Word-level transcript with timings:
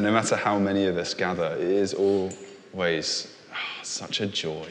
No 0.00 0.12
matter 0.12 0.36
how 0.36 0.58
many 0.58 0.86
of 0.86 0.96
us 0.96 1.14
gather, 1.14 1.54
it 1.56 1.60
is 1.60 1.94
always 1.94 3.36
oh, 3.52 3.82
such 3.82 4.20
a 4.20 4.26
joy 4.26 4.68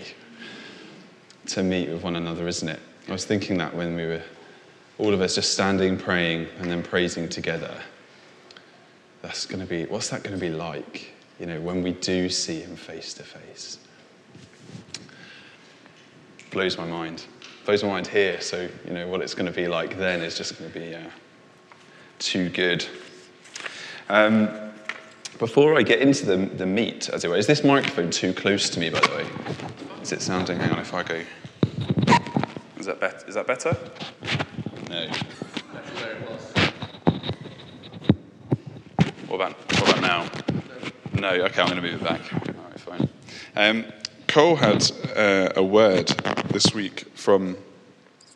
to 1.48 1.63
meet 1.63 1.90
with 1.90 2.04
one 2.04 2.16
another, 2.16 2.48
isn't 2.48 2.67
it? 2.67 2.79
I 3.08 3.12
was 3.12 3.25
thinking 3.25 3.57
that 3.60 3.76
when 3.76 3.96
we 3.96 4.05
were 4.05 4.21
all 5.00 5.13
of 5.13 5.21
us 5.21 5.36
just 5.36 5.54
standing, 5.54 5.97
praying, 5.97 6.47
and 6.60 6.70
then 6.70 6.84
praising 6.84 7.29
together. 7.29 7.73
That's 9.21 9.46
going 9.46 9.62
to 9.62 9.65
be, 9.65 9.86
what's 9.86 10.10
that 10.10 10.23
going 10.23 10.36
to 10.36 10.39
be 10.39 10.52
like, 10.52 11.13
you 11.39 11.46
know, 11.46 11.59
when 11.61 11.82
we 11.82 11.93
do 11.93 12.30
see 12.30 12.59
him 12.59 12.75
face 12.75 13.14
to 13.16 13.23
face? 13.23 13.80
Blows 16.52 16.77
my 16.77 16.86
mind. 16.86 17.25
Blows 17.66 17.84
my 17.84 17.89
mind 17.89 18.07
here, 18.07 18.41
so, 18.41 18.68
you 18.86 18.93
know, 18.93 19.07
what 19.07 19.21
it's 19.21 19.34
going 19.34 19.46
to 19.46 19.55
be 19.55 19.68
like 19.68 19.98
then 19.98 20.21
is 20.21 20.38
just 20.38 20.59
going 20.59 20.71
to 20.71 20.80
be 20.80 20.93
uh, 20.93 21.02
too 22.20 22.50
good. 22.50 22.86
Um, 24.09 24.50
before 25.40 25.78
I 25.78 25.84
get 25.84 26.02
into 26.02 26.26
the, 26.26 26.36
the 26.36 26.66
meat, 26.66 27.10
as 27.10 27.24
it 27.24 27.29
were, 27.29 27.38
is 27.38 27.47
this 27.47 27.64
microphone 27.64 28.11
too 28.11 28.34
close 28.34 28.70
to 28.71 28.80
me, 28.80 28.89
by 28.89 29.00
the 29.00 29.10
way? 29.10 29.25
Is 30.02 30.11
it 30.11 30.21
sounding? 30.21 30.60
Hang 30.60 30.71
on, 30.71 30.80
if 30.80 30.93
I 30.93 31.02
go. 31.02 31.21
Is 32.78 32.86
that, 32.86 33.00
bet- 33.00 33.23
is 33.28 33.36
that 33.36 33.47
better? 33.47 33.75
No. 34.89 35.08
What 39.28 39.36
about, 39.36 39.53
what 39.80 39.97
about 39.97 40.02
now? 40.02 40.30
No, 41.14 41.30
okay, 41.30 41.61
I'm 41.61 41.67
going 41.69 41.81
to 41.81 41.81
move 41.81 42.02
it 42.02 42.03
back. 42.03 42.22
All 42.33 42.39
right, 42.69 42.80
fine. 42.80 43.09
Um, 43.56 43.86
Cole 44.28 44.58
had 44.58 44.92
uh, 45.16 45.53
a 45.56 45.64
word 45.64 46.09
this 46.50 46.73
week 46.73 47.06
from, 47.16 47.58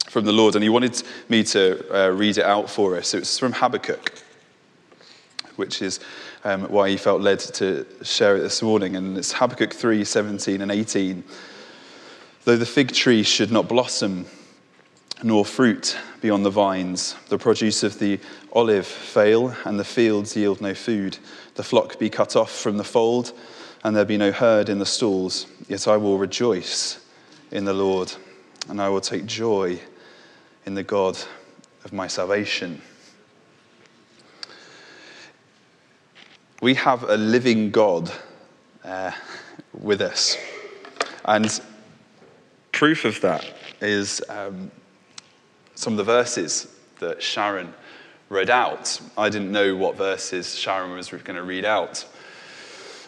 from 0.08 0.24
the 0.24 0.32
Lord, 0.32 0.56
and 0.56 0.64
he 0.64 0.70
wanted 0.70 1.04
me 1.28 1.44
to 1.44 2.06
uh, 2.06 2.10
read 2.12 2.38
it 2.38 2.46
out 2.46 2.70
for 2.70 2.96
us. 2.96 3.14
It 3.14 3.20
was 3.20 3.38
from 3.38 3.54
Habakkuk, 3.54 4.24
which 5.58 5.82
is 5.82 6.00
um, 6.44 6.64
why 6.64 6.90
he 6.90 6.98
felt 6.98 7.22
led 7.22 7.40
to 7.40 7.86
share 8.04 8.38
it 8.38 8.42
this 8.42 8.62
morning. 8.62 8.96
And 8.96 9.18
it's 9.18 9.34
Habakkuk 9.34 9.74
3 9.74 10.04
17 10.04 10.62
and 10.62 10.72
18. 10.72 11.24
Though 12.46 12.58
the 12.58 12.66
fig 12.66 12.92
tree 12.92 13.24
should 13.24 13.52
not 13.52 13.70
blossom, 13.70 14.26
nor 15.24 15.46
fruit 15.46 15.98
be 16.22 16.30
on 16.30 16.44
the 16.44 16.50
vines, 16.50 17.16
the 17.30 17.38
produce 17.38 17.84
of 17.84 18.00
the 18.00 18.20
olive 18.52 18.86
fail, 18.86 19.56
and 19.66 19.80
the 19.80 19.86
fields 19.86 20.36
yield 20.36 20.60
no 20.60 20.74
food, 20.74 21.18
the 21.56 21.64
flock 21.64 21.98
be 21.98 22.10
cut 22.10 22.36
off 22.36 22.52
from 22.52 22.78
the 22.78 22.84
fold, 22.84 23.32
and 23.84 23.96
there 23.96 24.06
be 24.06 24.18
no 24.18 24.32
herd 24.32 24.68
in 24.68 24.80
the 24.80 24.86
stalls, 24.86 25.48
yet 25.68 25.88
I 25.88 25.98
will 25.98 26.18
rejoice 26.18 27.06
in 27.52 27.66
the 27.66 27.74
Lord, 27.74 28.12
and 28.68 28.82
I 28.82 28.90
will 28.90 29.02
take 29.02 29.26
joy 29.26 29.80
in 30.66 30.76
the 30.76 30.84
God 30.84 31.18
of 31.86 31.94
my 31.94 32.08
salvation. 32.08 32.82
We 36.64 36.76
have 36.76 37.04
a 37.04 37.18
living 37.18 37.72
God 37.72 38.10
uh, 38.86 39.12
with 39.74 40.00
us. 40.00 40.38
And 41.26 41.60
proof 42.72 43.04
of 43.04 43.20
that 43.20 43.46
is 43.82 44.24
um, 44.30 44.72
some 45.76 45.92
of 45.92 45.98
the 45.98 46.06
verses 46.06 46.74
that 47.00 47.22
Sharon 47.22 47.74
read 48.30 48.50
out. 48.50 48.98
I 49.18 49.28
didn't 49.28 49.52
know 49.52 49.76
what 49.76 49.98
verses 49.98 50.56
Sharon 50.56 50.92
was 50.92 51.10
going 51.10 51.36
to 51.36 51.44
read 51.44 51.66
out. 51.66 52.06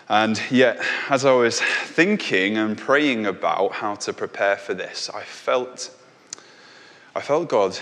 And 0.09 0.38
yet, 0.52 0.86
as 1.09 1.23
I 1.23 1.31
was 1.31 1.62
thinking 1.62 2.58
and 2.58 2.78
praying 2.78 3.25
about 3.25 3.72
how 3.72 3.95
to 3.95 4.12
prepare 4.12 4.58
for 4.58 4.73
this, 4.73 5.09
I 5.09 5.23
felt, 5.23 5.97
I 7.16 7.22
felt 7.22 7.47
God 7.47 7.80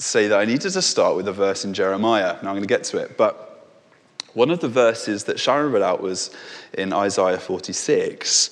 say 0.00 0.28
that 0.28 0.38
I 0.38 0.44
needed 0.44 0.72
to 0.72 0.82
start 0.82 1.16
with 1.16 1.28
a 1.28 1.32
verse 1.32 1.64
in 1.64 1.74
Jeremiah. 1.74 2.34
Now 2.42 2.50
I'm 2.50 2.56
going 2.56 2.62
to 2.62 2.66
get 2.66 2.84
to 2.84 2.98
it, 2.98 3.16
but 3.16 3.50
one 4.34 4.50
of 4.50 4.60
the 4.60 4.68
verses 4.68 5.24
that 5.24 5.40
Sharon 5.40 5.72
read 5.72 5.82
out 5.82 6.00
was 6.00 6.30
in 6.74 6.92
Isaiah 6.92 7.38
46. 7.38 8.50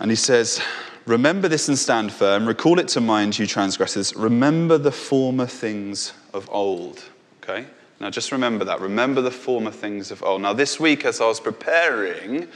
And 0.00 0.10
he 0.10 0.16
says, 0.16 0.62
Remember 1.06 1.48
this 1.48 1.68
and 1.68 1.78
stand 1.78 2.12
firm. 2.12 2.46
Recall 2.46 2.78
it 2.78 2.88
to 2.88 3.00
mind, 3.00 3.38
you 3.38 3.46
transgressors. 3.46 4.16
Remember 4.16 4.78
the 4.78 4.90
former 4.90 5.46
things 5.46 6.14
of 6.32 6.48
old. 6.50 7.04
Okay? 7.42 7.66
Now 8.00 8.08
just 8.08 8.32
remember 8.32 8.64
that. 8.64 8.80
Remember 8.80 9.20
the 9.20 9.30
former 9.30 9.70
things 9.70 10.10
of 10.10 10.22
old. 10.22 10.40
Now, 10.40 10.54
this 10.54 10.80
week, 10.80 11.04
as 11.04 11.20
I 11.20 11.26
was 11.26 11.40
preparing, 11.40 12.48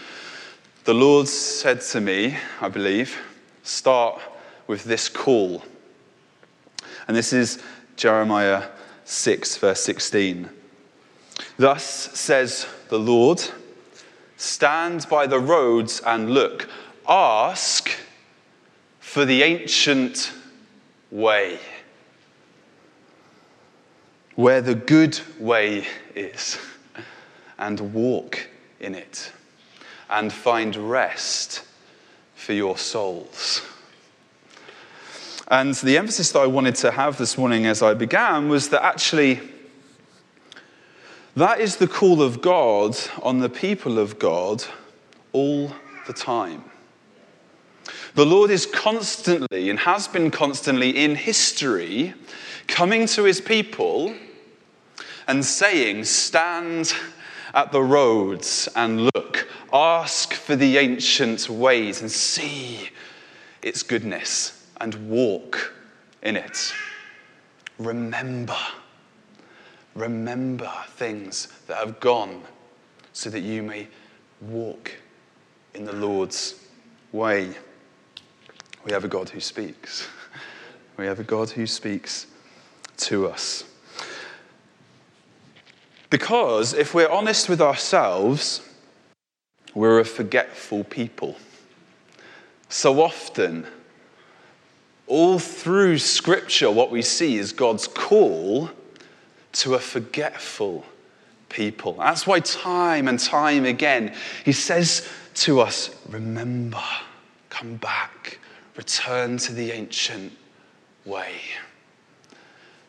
the 0.85 0.95
Lord 0.95 1.29
said 1.29 1.83
to 1.83 2.01
me, 2.01 2.37
I 2.63 2.69
believe, 2.69 3.19
start 3.63 4.21
with 4.67 4.85
this 4.85 5.11
call. 5.11 5.63
And 7.09 7.17
this 7.17 7.33
is 7.33 7.59
Jeremiah 7.97 8.69
6, 9.05 9.57
verse 9.57 9.81
16. 9.81 10.51
Thus 11.57 11.85
says 11.85 12.67
the 12.91 12.99
Lord 12.99 13.43
Stand 14.37 15.09
by 15.09 15.27
the 15.27 15.41
roads 15.41 16.01
and 16.07 16.31
look. 16.31 16.69
Ask 17.09 17.91
for 19.01 19.25
the 19.25 19.43
ancient 19.43 20.33
way, 21.11 21.59
where 24.37 24.61
the 24.61 24.77
good 24.77 25.19
way 25.41 25.87
is, 26.15 26.57
and 27.59 27.93
walk 27.93 28.49
in 28.79 28.95
it, 28.95 29.33
and 30.09 30.33
find 30.33 30.77
rest 30.77 31.65
for 32.37 32.53
your 32.53 32.79
souls. 32.79 33.63
And 35.51 35.75
the 35.77 35.97
emphasis 35.97 36.31
that 36.33 36.41
I 36.41 36.47
wanted 36.47 36.75
to 36.77 36.91
have 36.91 37.17
this 37.17 37.39
morning 37.39 37.65
as 37.65 37.81
I 37.83 37.95
began 37.95 38.51
was 38.51 38.69
that 38.69 38.85
actually, 38.85 39.41
that 41.37 41.59
is 41.59 41.77
the 41.77 41.89
call 41.89 42.21
of 42.21 42.43
God 42.43 42.95
on 43.23 43.39
the 43.39 43.49
people 43.49 43.99
of 43.99 44.19
God 44.19 44.63
all 45.33 45.73
the 46.07 46.13
time. 46.13 46.65
The 48.15 48.27
Lord 48.27 48.51
is 48.51 48.67
constantly 48.67 49.71
and 49.71 49.79
has 49.79 50.07
been 50.07 50.31
constantly 50.31 50.91
in 50.91 51.15
history 51.15 52.13
coming 52.67 53.07
to 53.07 53.25
his 53.25 53.41
people 53.41 54.15
and 55.27 55.43
saying, 55.43 56.05
Stand 56.05 56.93
at 57.55 57.73
the 57.73 57.83
roads 57.83 58.69
and 58.77 59.09
look, 59.15 59.49
ask 59.73 60.35
for 60.35 60.57
the 60.57 60.77
ancient 60.77 61.49
ways 61.49 62.03
and 62.03 62.11
see 62.11 62.91
its 63.63 63.83
goodness 63.83 64.58
and 64.81 65.09
walk 65.09 65.73
in 66.23 66.37
it. 66.37 66.73
Remember, 67.79 68.57
remember 69.95 70.71
things 70.91 71.49
that 71.67 71.77
have 71.77 72.01
gone 72.01 72.43
so 73.13 73.31
that 73.31 73.41
you 73.41 73.63
may 73.63 73.89
walk 74.41 74.93
in 75.75 75.85
the 75.85 75.93
Lord's 75.93 76.65
way. 77.13 77.55
We 78.85 78.93
have 78.93 79.05
a 79.05 79.09
God 79.09 79.29
who 79.29 79.41
speaks. 79.41 80.09
We 80.97 81.07
have 81.07 81.21
a 81.21 81.25
God 81.25 81.51
who 81.51 81.67
speaks 81.67 82.27
to 82.99 83.29
us. 83.29 83.65
Because 86.11 86.75
if 86.75 86.95
we're 86.95 87.11
honest 87.11 87.49
with 87.49 87.61
ourselves, 87.61 88.63
we're 89.75 90.01
a 90.01 90.05
forgetful 90.05 90.85
people. 90.85 91.37
So 92.69 93.01
often, 93.01 93.67
all 95.09 95.39
through 95.39 95.99
Scripture, 95.99 96.71
what 96.71 96.91
we 96.91 97.03
see 97.03 97.37
is 97.37 97.53
God's 97.53 97.89
call 97.89 98.71
to 99.53 99.75
a 99.75 99.79
forgetful 99.79 100.85
people. 101.49 101.95
That's 101.95 102.27
why, 102.27 102.41
time 102.41 103.09
and 103.09 103.19
time 103.19 103.65
again, 103.65 104.15
He 104.45 104.53
says 104.53 105.09
to 105.37 105.61
us, 105.61 105.91
Remember, 106.09 106.83
come 107.49 107.77
back, 107.77 108.39
return 108.77 109.39
to 109.39 109.53
the 109.53 109.73
ancient 109.73 110.33
way. 111.05 111.33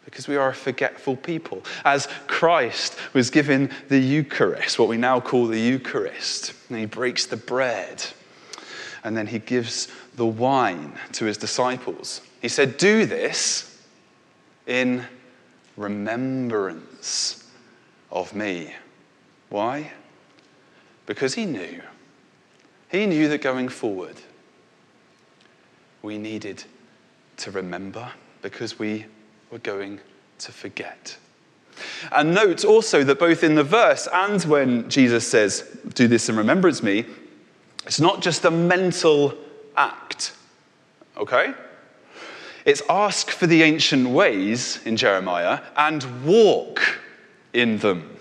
Because 0.06 0.28
we 0.28 0.36
are 0.36 0.50
a 0.50 0.56
forgetful 0.56 1.18
people. 1.18 1.64
As 1.86 2.08
Christ 2.28 2.98
was 3.14 3.30
given 3.30 3.72
the 3.90 4.00
Eucharist, 4.00 4.80
what 4.80 4.90
we 4.90 4.98
now 4.98 5.20
call 5.20 5.48
the 5.48 5.60
Eucharist, 5.60 6.54
and 6.70 6.80
He 6.80 6.86
breaks 6.86 7.26
the 7.26 7.38
bread 7.38 8.04
and 9.04 9.16
then 9.16 9.28
He 9.28 9.40
gives 9.40 9.88
the 10.20 10.26
wine 10.26 10.94
to 11.14 11.26
his 11.26 11.38
disciples. 11.38 12.22
He 12.42 12.50
said, 12.50 12.78
Do 12.78 13.06
this 13.06 13.82
in 14.68 15.06
remembrance 15.78 17.50
of 18.12 18.36
me. 18.36 18.76
Why? 19.50 19.94
Because 21.06 21.34
he 21.34 21.46
knew. 21.46 21.82
He 22.92 23.06
knew 23.06 23.30
that 23.30 23.42
going 23.42 23.70
forward, 23.70 24.18
we 26.02 26.18
needed 26.18 26.66
to 27.38 27.52
remember 27.52 28.12
because 28.42 28.78
we 28.78 29.06
were 29.50 29.60
going 29.60 30.02
to 30.40 30.52
forget. 30.52 31.18
And 32.12 32.34
note 32.34 32.66
also 32.66 33.06
that 33.06 33.20
both 33.20 33.42
in 33.44 33.56
the 33.56 33.64
verse 33.64 34.08
and 34.12 34.44
when 34.44 34.90
Jesus 34.90 35.26
says, 35.26 35.78
Do 35.94 36.10
this 36.10 36.28
in 36.28 36.36
remembrance 36.36 36.80
of 36.80 36.86
me, 36.86 37.06
it's 37.86 38.02
not 38.02 38.22
just 38.22 38.44
a 38.44 38.52
mental 38.52 39.38
act, 39.80 40.34
okay? 41.18 41.54
It's 42.66 42.84
ask 42.90 43.32
for 43.32 43.48
the 43.48 43.64
ancient 43.64 44.10
ways 44.10 44.86
in 44.86 44.98
Jeremiah 44.98 45.62
and 45.76 46.26
walk 46.26 47.00
in 47.54 47.80
them. 47.80 48.18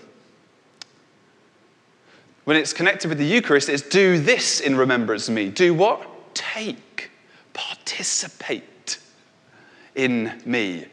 When 2.45 2.57
it's 2.57 2.73
connected 2.73 3.09
with 3.09 3.19
the 3.19 3.25
Eucharist, 3.25 3.69
it's 3.69 3.83
do 3.83 4.17
this 4.17 4.59
in 4.59 4.75
remembrance 4.75 5.27
of 5.27 5.35
me. 5.35 5.49
Do 5.49 5.71
what? 5.73 6.33
Take, 6.33 7.11
participate 7.53 8.97
in 9.93 10.41
me. 10.45 10.85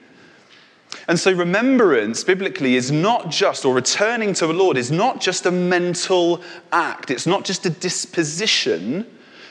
And 1.08 1.18
so, 1.18 1.32
remembrance 1.32 2.24
biblically 2.24 2.74
is 2.74 2.90
not 2.90 3.30
just, 3.30 3.64
or 3.64 3.74
returning 3.74 4.34
to 4.34 4.46
the 4.46 4.52
Lord 4.52 4.76
is 4.76 4.90
not 4.90 5.20
just 5.20 5.46
a 5.46 5.50
mental 5.50 6.42
act, 6.72 7.10
it's 7.10 7.26
not 7.26 7.44
just 7.44 7.64
a 7.64 7.70
disposition 7.70 9.06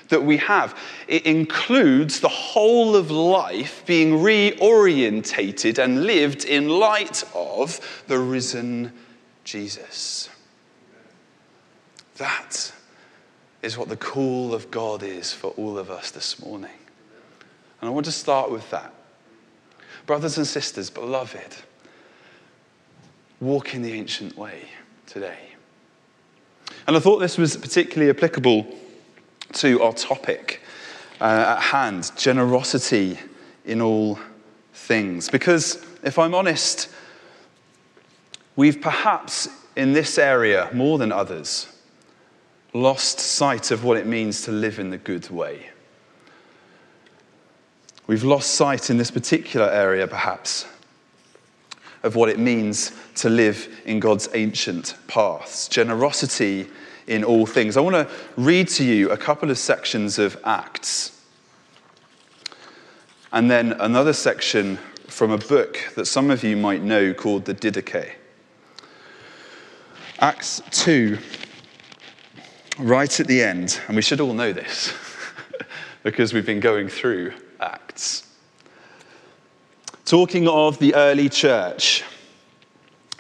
that 0.10 0.24
we 0.24 0.38
have. 0.38 0.78
It 1.08 1.26
includes 1.26 2.20
the 2.20 2.30
whole 2.30 2.96
of 2.96 3.12
life 3.12 3.84
being 3.86 4.14
reorientated 4.14 5.78
and 5.78 6.06
lived 6.06 6.46
in 6.46 6.70
light 6.70 7.24
of 7.34 8.04
the 8.08 8.20
risen 8.20 8.92
Jesus. 9.44 10.30
That 12.18 12.72
is 13.62 13.78
what 13.78 13.90
the 13.90 13.98
call 13.98 14.54
of 14.54 14.72
God 14.72 15.04
is 15.04 15.34
for 15.34 15.48
all 15.52 15.78
of 15.78 15.90
us 15.90 16.12
this 16.12 16.40
morning. 16.40 16.72
And 17.82 17.90
I 17.90 17.94
want 17.94 18.06
to 18.06 18.12
start 18.12 18.52
with 18.52 18.70
that. 18.72 18.94
Brothers 20.06 20.38
and 20.38 20.46
sisters, 20.46 20.90
beloved, 20.90 21.56
walk 23.42 23.74
in 23.74 23.82
the 23.82 23.94
ancient 23.94 24.38
way 24.38 24.62
today. 25.08 25.38
And 26.88 26.96
I 26.96 27.00
thought 27.00 27.18
this 27.18 27.38
was 27.38 27.58
particularly 27.58 28.10
applicable 28.10 28.68
to 29.56 29.82
our 29.82 29.94
topic 29.94 30.62
uh, 31.20 31.56
at 31.58 31.60
hand 31.60 32.12
generosity 32.16 33.18
in 33.66 33.82
all 33.82 34.20
things. 34.74 35.30
Because 35.30 35.84
if 36.04 36.20
I'm 36.20 36.36
honest, 36.36 36.90
we've 38.56 38.80
perhaps 38.80 39.48
in 39.76 39.94
this 39.94 40.18
area, 40.18 40.70
more 40.74 40.98
than 40.98 41.12
others, 41.12 41.68
lost 42.74 43.20
sight 43.20 43.72
of 43.72 43.84
what 43.84 43.98
it 43.98 44.06
means 44.06 44.44
to 44.44 44.52
live 44.52 44.80
in 44.80 44.90
the 44.90 44.98
good 44.98 45.30
way. 45.30 45.70
We've 48.08 48.24
lost 48.24 48.52
sight 48.52 48.90
in 48.90 48.98
this 48.98 49.12
particular 49.12 49.68
area, 49.68 50.08
perhaps, 50.08 50.66
of 52.04 52.16
what 52.16 52.30
it 52.30 52.38
means 52.38 52.92
to 53.16 53.30
live 53.30 53.68
in 53.86 54.00
God's 54.00 54.30
ancient 54.34 54.96
paths. 55.08 55.68
Generosity 55.68 56.68
in 57.08 57.24
all 57.24 57.46
things. 57.46 57.78
I 57.78 57.82
want 57.82 57.96
to 57.96 58.10
read 58.38 58.68
to 58.70 58.84
you 58.84 59.10
a 59.12 59.18
couple 59.18 59.52
of 59.52 59.58
sections 59.58 60.18
of 60.20 60.38
Acts, 60.44 61.22
and 63.32 63.50
then 63.50 63.74
another 63.74 64.14
section 64.14 64.78
from 65.08 65.32
a 65.32 65.38
book 65.38 65.78
that 65.96 66.06
some 66.06 66.32
of 66.32 66.44
you 66.44 66.58
might 66.58 66.82
know 66.82 67.14
called 67.14 67.46
the 67.46 67.54
Didache. 67.54 68.14
Acts 70.20 70.62
2, 70.72 71.18
right 72.80 73.20
at 73.20 73.28
the 73.28 73.44
end, 73.44 73.80
and 73.88 73.96
we 73.96 74.02
should 74.02 74.22
all 74.22 74.34
know 74.34 74.54
this 74.54 74.94
because 76.04 76.34
we've 76.34 76.46
been 76.46 76.60
going 76.60 76.88
through 76.88 77.34
Acts. 77.60 78.28
Talking 80.06 80.48
of 80.48 80.80
the 80.80 80.96
early 80.96 81.30
church, 81.30 82.04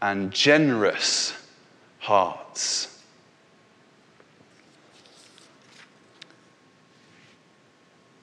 and 0.00 0.30
generous 0.30 1.34
hearts. 1.98 2.98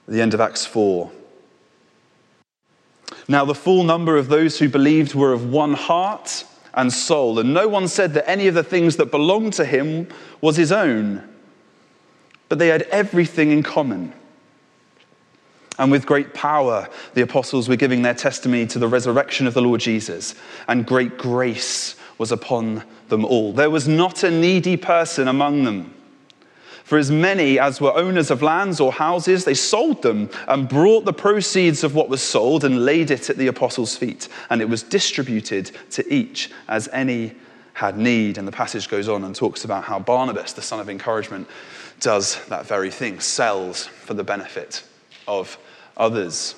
the 0.08 0.22
end 0.22 0.34
of 0.34 0.40
Acts 0.40 0.64
4. 0.64 1.10
Now, 3.28 3.44
the 3.44 3.54
full 3.54 3.82
number 3.82 4.16
of 4.16 4.28
those 4.28 4.58
who 4.58 4.68
believed 4.68 5.14
were 5.14 5.32
of 5.32 5.50
one 5.50 5.74
heart 5.74 6.44
and 6.74 6.92
soul, 6.92 7.38
and 7.38 7.52
no 7.52 7.66
one 7.66 7.88
said 7.88 8.14
that 8.14 8.28
any 8.28 8.46
of 8.46 8.54
the 8.54 8.62
things 8.62 8.96
that 8.96 9.10
belonged 9.10 9.54
to 9.54 9.64
him 9.64 10.08
was 10.40 10.56
his 10.56 10.70
own, 10.70 11.26
but 12.48 12.58
they 12.58 12.68
had 12.68 12.82
everything 12.82 13.50
in 13.50 13.62
common. 13.62 14.12
And 15.78 15.90
with 15.90 16.06
great 16.06 16.32
power, 16.32 16.88
the 17.14 17.22
apostles 17.22 17.68
were 17.68 17.76
giving 17.76 18.02
their 18.02 18.14
testimony 18.14 18.66
to 18.68 18.78
the 18.78 18.88
resurrection 18.88 19.46
of 19.46 19.54
the 19.54 19.62
Lord 19.62 19.80
Jesus, 19.80 20.34
and 20.68 20.86
great 20.86 21.18
grace 21.18 21.96
was 22.18 22.32
upon 22.32 22.82
them 23.08 23.24
all. 23.24 23.52
There 23.52 23.70
was 23.70 23.86
not 23.86 24.22
a 24.22 24.30
needy 24.30 24.76
person 24.76 25.28
among 25.28 25.64
them. 25.64 25.92
For 26.84 26.98
as 26.98 27.10
many 27.10 27.58
as 27.58 27.80
were 27.80 27.92
owners 27.96 28.30
of 28.30 28.42
lands 28.42 28.78
or 28.78 28.92
houses, 28.92 29.44
they 29.44 29.54
sold 29.54 30.02
them 30.02 30.30
and 30.46 30.68
brought 30.68 31.04
the 31.04 31.12
proceeds 31.12 31.82
of 31.82 31.96
what 31.96 32.08
was 32.08 32.22
sold 32.22 32.64
and 32.64 32.84
laid 32.84 33.10
it 33.10 33.28
at 33.28 33.36
the 33.36 33.48
apostles' 33.48 33.96
feet. 33.96 34.28
And 34.50 34.62
it 34.62 34.68
was 34.68 34.84
distributed 34.84 35.72
to 35.90 36.14
each 36.14 36.48
as 36.68 36.88
any 36.92 37.34
had 37.74 37.98
need. 37.98 38.38
And 38.38 38.46
the 38.46 38.52
passage 38.52 38.88
goes 38.88 39.08
on 39.08 39.24
and 39.24 39.34
talks 39.34 39.64
about 39.64 39.82
how 39.82 39.98
Barnabas, 39.98 40.52
the 40.52 40.62
son 40.62 40.78
of 40.78 40.88
encouragement, 40.88 41.48
does 41.98 42.42
that 42.46 42.66
very 42.66 42.92
thing, 42.92 43.18
sells 43.18 43.86
for 43.86 44.14
the 44.14 44.22
benefit 44.22 44.84
of 45.26 45.58
others. 45.96 46.54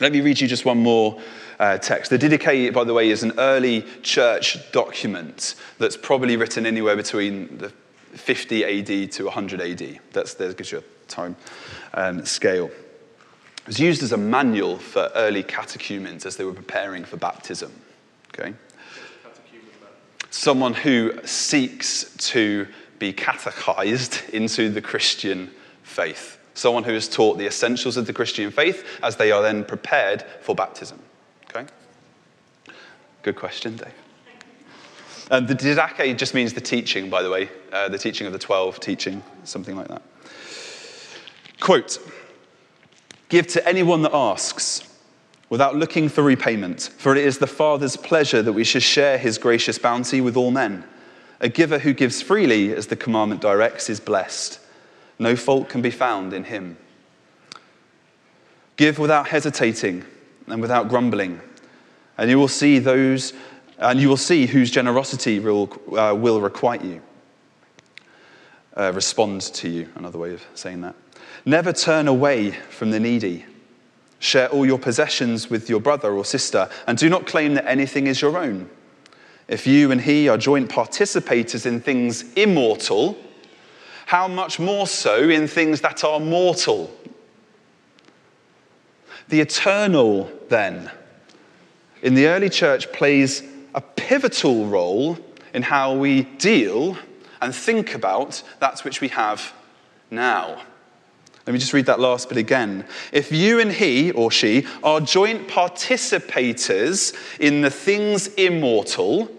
Let 0.00 0.12
me 0.12 0.20
read 0.20 0.40
you 0.40 0.48
just 0.48 0.64
one 0.64 0.78
more 0.78 1.20
uh, 1.58 1.76
text. 1.76 2.10
The 2.10 2.18
Didache, 2.18 2.72
by 2.72 2.84
the 2.84 2.94
way, 2.94 3.10
is 3.10 3.22
an 3.22 3.32
early 3.38 3.82
church 4.02 4.72
document 4.72 5.54
that's 5.78 5.96
probably 5.96 6.36
written 6.36 6.64
anywhere 6.64 6.96
between 6.96 7.58
the 7.58 7.70
50 8.14 8.64
AD 8.64 9.12
to 9.12 9.24
100 9.24 9.60
AD. 9.60 10.00
That's, 10.12 10.34
that 10.34 10.56
gives 10.56 10.72
you 10.72 10.78
a 10.78 10.82
time 11.06 11.36
um, 11.92 12.24
scale. 12.24 12.66
It 12.66 13.66
was 13.66 13.78
used 13.78 14.02
as 14.02 14.12
a 14.12 14.16
manual 14.16 14.78
for 14.78 15.10
early 15.14 15.42
catechumens 15.42 16.24
as 16.24 16.36
they 16.36 16.44
were 16.44 16.54
preparing 16.54 17.04
for 17.04 17.18
baptism. 17.18 17.72
Okay? 18.34 18.54
Someone 20.30 20.72
who 20.72 21.12
seeks 21.26 22.16
to 22.30 22.66
be 22.98 23.12
catechized 23.12 24.30
into 24.32 24.70
the 24.70 24.80
Christian 24.80 25.50
faith 25.82 26.39
someone 26.54 26.84
who 26.84 26.92
is 26.92 27.08
taught 27.08 27.38
the 27.38 27.46
essentials 27.46 27.96
of 27.96 28.06
the 28.06 28.12
Christian 28.12 28.50
faith 28.50 28.84
as 29.02 29.16
they 29.16 29.30
are 29.30 29.42
then 29.42 29.64
prepared 29.64 30.24
for 30.40 30.54
baptism. 30.54 30.98
Okay? 31.48 31.66
Good 33.22 33.36
question, 33.36 33.76
Dave. 33.76 33.94
And 35.30 35.46
the 35.46 35.54
didache 35.54 36.16
just 36.16 36.34
means 36.34 36.52
the 36.52 36.60
teaching, 36.60 37.08
by 37.08 37.22
the 37.22 37.30
way, 37.30 37.48
uh, 37.72 37.88
the 37.88 37.98
teaching 37.98 38.26
of 38.26 38.32
the 38.32 38.38
12 38.38 38.80
teaching, 38.80 39.22
something 39.44 39.76
like 39.76 39.88
that. 39.88 40.02
Quote 41.60 41.98
Give 43.28 43.46
to 43.48 43.66
anyone 43.68 44.02
that 44.02 44.12
asks 44.12 44.88
without 45.48 45.76
looking 45.76 46.08
for 46.08 46.22
repayment, 46.22 46.90
for 46.98 47.14
it 47.14 47.24
is 47.24 47.38
the 47.38 47.46
Father's 47.46 47.96
pleasure 47.96 48.42
that 48.42 48.52
we 48.52 48.64
should 48.64 48.82
share 48.82 49.18
his 49.18 49.38
gracious 49.38 49.78
bounty 49.78 50.20
with 50.20 50.36
all 50.36 50.50
men. 50.50 50.84
A 51.40 51.48
giver 51.48 51.78
who 51.78 51.92
gives 51.92 52.22
freely, 52.22 52.74
as 52.74 52.88
the 52.88 52.96
commandment 52.96 53.40
directs, 53.40 53.88
is 53.88 54.00
blessed. 54.00 54.58
No 55.20 55.36
fault 55.36 55.68
can 55.68 55.82
be 55.82 55.90
found 55.90 56.32
in 56.32 56.44
him. 56.44 56.78
Give 58.76 58.98
without 58.98 59.28
hesitating 59.28 60.02
and 60.46 60.62
without 60.62 60.88
grumbling, 60.88 61.42
and 62.16 62.30
you 62.30 62.38
will 62.38 62.48
see 62.48 62.78
those, 62.78 63.34
and 63.78 64.00
you 64.00 64.08
will 64.08 64.16
see 64.16 64.46
whose 64.46 64.70
generosity 64.70 65.38
will, 65.38 65.70
uh, 65.92 66.14
will 66.16 66.40
requite 66.40 66.82
you. 66.82 67.02
Uh, 68.74 68.92
respond 68.94 69.42
to 69.42 69.68
you, 69.68 69.90
another 69.94 70.18
way 70.18 70.32
of 70.32 70.42
saying 70.54 70.80
that. 70.80 70.94
Never 71.44 71.74
turn 71.74 72.08
away 72.08 72.52
from 72.52 72.90
the 72.90 72.98
needy. 72.98 73.44
Share 74.20 74.48
all 74.48 74.64
your 74.64 74.78
possessions 74.78 75.50
with 75.50 75.68
your 75.68 75.80
brother 75.80 76.14
or 76.14 76.24
sister, 76.24 76.70
and 76.86 76.96
do 76.96 77.10
not 77.10 77.26
claim 77.26 77.52
that 77.54 77.68
anything 77.68 78.06
is 78.06 78.22
your 78.22 78.38
own. 78.38 78.70
If 79.48 79.66
you 79.66 79.92
and 79.92 80.00
he 80.00 80.30
are 80.30 80.38
joint 80.38 80.70
participators 80.70 81.66
in 81.66 81.82
things 81.82 82.24
immortal, 82.36 83.18
how 84.10 84.26
much 84.26 84.58
more 84.58 84.88
so 84.88 85.28
in 85.28 85.46
things 85.46 85.82
that 85.82 86.02
are 86.02 86.18
mortal? 86.18 86.90
The 89.28 89.40
eternal, 89.40 90.28
then, 90.48 90.90
in 92.02 92.14
the 92.14 92.26
early 92.26 92.48
church 92.48 92.90
plays 92.90 93.44
a 93.72 93.80
pivotal 93.80 94.66
role 94.66 95.16
in 95.54 95.62
how 95.62 95.94
we 95.94 96.22
deal 96.22 96.98
and 97.40 97.54
think 97.54 97.94
about 97.94 98.42
that 98.58 98.80
which 98.80 99.00
we 99.00 99.06
have 99.06 99.52
now. 100.10 100.60
Let 101.46 101.52
me 101.52 101.60
just 101.60 101.72
read 101.72 101.86
that 101.86 102.00
last 102.00 102.28
bit 102.28 102.38
again. 102.38 102.86
If 103.12 103.30
you 103.30 103.60
and 103.60 103.70
he 103.70 104.10
or 104.10 104.32
she 104.32 104.66
are 104.82 105.00
joint 105.00 105.46
participators 105.46 107.14
in 107.38 107.60
the 107.60 107.70
things 107.70 108.26
immortal, 108.34 109.30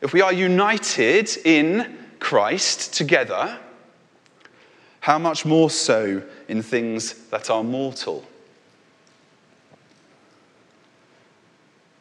if 0.00 0.12
we 0.12 0.20
are 0.20 0.32
united 0.32 1.30
in 1.44 2.01
Christ 2.22 2.94
together, 2.94 3.58
how 5.00 5.18
much 5.18 5.44
more 5.44 5.68
so 5.68 6.22
in 6.46 6.62
things 6.62 7.14
that 7.30 7.50
are 7.50 7.64
mortal? 7.64 8.24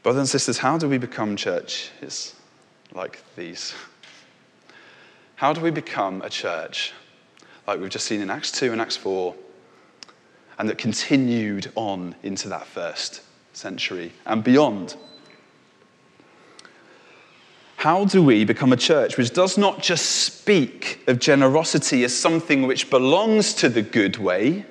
Brothers 0.03 0.19
and 0.19 0.29
sisters, 0.29 0.59
how 0.59 0.77
do 0.77 0.87
we 0.87 0.99
become 0.99 1.35
churches 1.35 2.35
like 2.93 3.19
these? 3.35 3.73
How 5.35 5.53
do 5.53 5.59
we 5.59 5.71
become 5.71 6.21
a 6.21 6.29
church 6.29 6.93
like 7.65 7.79
we've 7.79 7.89
just 7.89 8.05
seen 8.05 8.21
in 8.21 8.29
Acts 8.29 8.51
2 8.51 8.71
and 8.71 8.79
Acts 8.79 8.97
4 8.97 9.35
and 10.59 10.69
that 10.69 10.77
continued 10.77 11.71
on 11.73 12.13
into 12.21 12.47
that 12.49 12.67
first 12.67 13.21
century 13.53 14.13
and 14.27 14.43
beyond? 14.43 14.95
How 17.81 18.05
do 18.05 18.21
we 18.21 18.45
become 18.45 18.71
a 18.71 18.77
church 18.77 19.17
which 19.17 19.33
does 19.33 19.57
not 19.57 19.81
just 19.81 20.05
speak 20.05 21.01
of 21.07 21.17
generosity 21.17 22.03
as 22.03 22.15
something 22.15 22.67
which 22.67 22.91
belongs 22.91 23.55
to 23.55 23.69
the 23.69 23.81
good 23.81 24.17
way, 24.17 24.67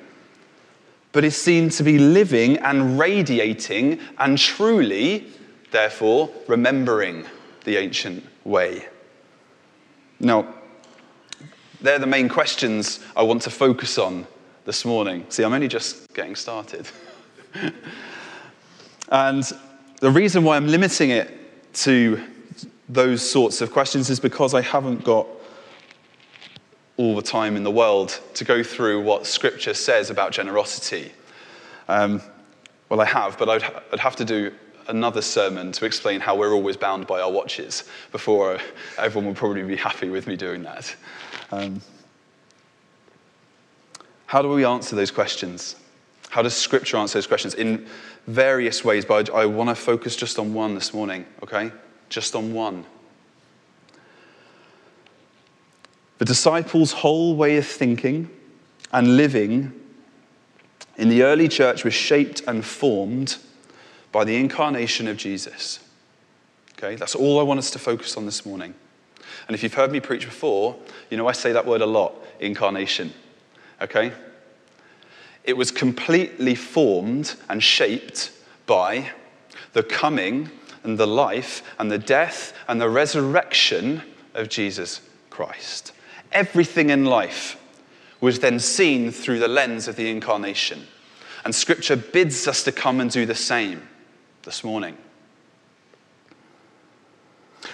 but 1.11 1.25
is 1.25 1.37
seen 1.37 1.71
to 1.71 1.83
be 1.83 1.99
living 1.99 2.59
and 2.59 3.01
radiating 3.01 3.99
and 4.19 4.39
truly, 4.39 5.27
therefore, 5.73 6.31
remembering 6.47 7.25
the 7.65 7.79
ancient 7.79 8.25
way? 8.45 8.87
Now, 10.21 10.55
they're 11.81 11.99
the 11.99 12.07
main 12.07 12.29
questions 12.29 13.01
I 13.17 13.25
want 13.25 13.43
to 13.43 13.51
focus 13.51 13.99
on 13.99 14.25
this 14.67 14.85
morning. 14.85 15.27
See, 15.31 15.43
I'm 15.43 15.53
only 15.53 15.67
just 15.67 16.15
getting 16.15 16.37
started. 16.37 16.89
and 19.09 19.43
the 19.99 20.13
reason 20.13 20.45
why 20.45 20.55
I'm 20.55 20.69
limiting 20.69 21.11
it 21.11 21.29
to 21.73 22.25
those 22.93 23.29
sorts 23.29 23.61
of 23.61 23.71
questions 23.71 24.11
is 24.11 24.19
because 24.19 24.53
I 24.53 24.63
haven't 24.63 25.05
got 25.05 25.27
all 26.97 27.15
the 27.15 27.23
time 27.23 27.57
in 27.57 27.63
the 27.63 27.71
world 27.71 28.21
to 28.35 28.45
go 28.45 28.63
through 28.63 29.03
what 29.03 29.27
Scripture 29.27 29.75
says 29.75 30.11
about 30.11 30.33
generosity. 30.33 31.13
Um, 31.89 32.21
well, 32.89 33.01
I 33.01 33.05
have, 33.05 33.39
but 33.39 33.49
I'd, 33.49 33.63
I'd 33.93 34.01
have 34.01 34.17
to 34.17 34.25
do 34.25 34.53
another 34.89 35.23
sermon 35.23 35.71
to 35.73 35.85
explain 35.87 36.19
how 36.21 36.35
we're 36.37 36.53
always 36.53 36.77
bound 36.77 37.07
by 37.07 37.21
our 37.21 37.31
watches 37.31 37.85
before 38.11 38.59
everyone 38.99 39.27
will 39.27 39.35
probably 39.35 39.63
be 39.63 39.77
happy 39.77 40.11
with 40.11 40.27
me 40.27 40.37
doing 40.37 40.65
that. 40.65 40.95
Um, 41.53 41.81
how 44.27 44.43
do 44.43 44.49
we 44.49 44.65
answer 44.65 44.97
those 44.97 45.13
questions? 45.13 45.77
How 46.29 46.43
does 46.43 46.57
Scripture 46.57 46.97
answer 46.97 47.19
those 47.19 47.29
questions? 47.29 47.55
In 47.55 47.87
various 48.27 48.85
ways, 48.85 49.05
but 49.05 49.31
I, 49.31 49.43
I 49.43 49.47
want 49.47 49.71
to 49.71 49.77
focus 49.77 50.17
just 50.17 50.41
on 50.41 50.53
one 50.53 50.75
this 50.75 50.93
morning, 50.93 51.25
okay? 51.43 51.71
Just 52.11 52.37
on 52.37 52.53
one. 52.53 52.85
The 56.19 56.27
disciples' 56.27 56.93
whole 56.93 57.35
way 57.35 57.57
of 57.57 57.67
thinking 57.67 58.29
and 58.93 59.17
living 59.17 59.73
in 60.99 61.09
the 61.09 61.23
early 61.23 61.49
church 61.49 61.83
was 61.83 61.95
shaped 61.95 62.43
and 62.47 62.63
formed 62.63 63.39
by 64.13 64.25
the 64.25 64.37
incarnation 64.37 65.09
of 65.09 65.17
Jesus. 65.17 65.81
Okay, 66.77 66.97
that's 66.97 67.15
all 67.15 67.41
I 67.41 67.43
want 67.43 67.59
us 67.59 67.71
to 67.71 67.79
focus 67.79 68.19
on 68.19 68.27
this 68.27 68.45
morning. 68.45 68.75
And 69.47 69.55
if 69.55 69.63
you've 69.63 69.75
heard 69.75 69.93
me 69.93 70.01
preach 70.01 70.27
before, 70.27 70.77
you 71.09 71.17
know 71.17 71.27
I 71.27 71.33
say 71.33 71.53
that 71.53 71.65
word 71.65 71.81
a 71.81 71.87
lot 71.87 72.15
incarnation. 72.39 73.13
Okay? 73.81 74.13
It 75.45 75.57
was 75.57 75.71
completely 75.71 76.55
formed 76.55 77.35
and 77.49 77.63
shaped 77.63 78.33
by 78.67 79.11
the 79.73 79.83
coming 79.83 80.51
and 80.85 80.99
the 80.99 81.07
life 81.07 81.63
and 81.79 81.91
the 81.91 81.99
death 81.99 82.53
and 82.69 82.81
the 82.81 82.89
resurrection 82.89 84.03
of 84.35 84.49
Jesus 84.49 85.01
Christ. 85.29 85.93
Everything 86.33 86.91
in 86.91 87.05
life 87.05 87.57
was 88.21 88.41
then 88.41 88.59
seen 88.59 89.11
through 89.11 89.39
the 89.39 89.49
lens 89.49 89.89
of 89.89 89.97
the 89.97 90.11
incarnation. 90.11 90.87
And 91.45 91.55
scripture 91.55 91.97
bids 91.97 92.47
us 92.47 92.63
to 92.65 92.73
come 92.73 93.01
and 93.01 93.11
do 93.11 93.25
the 93.25 93.35
same 93.35 93.89
this 94.43 94.63
morning. 94.63 94.97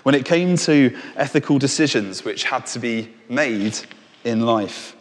When 0.02 0.14
it 0.14 0.24
came 0.24 0.56
to 0.58 0.96
ethical 1.16 1.58
decisions 1.58 2.24
which 2.24 2.44
had 2.44 2.66
to 2.66 2.78
be 2.78 3.12
made 3.28 3.78
in 4.24 4.46
life, 4.46 4.96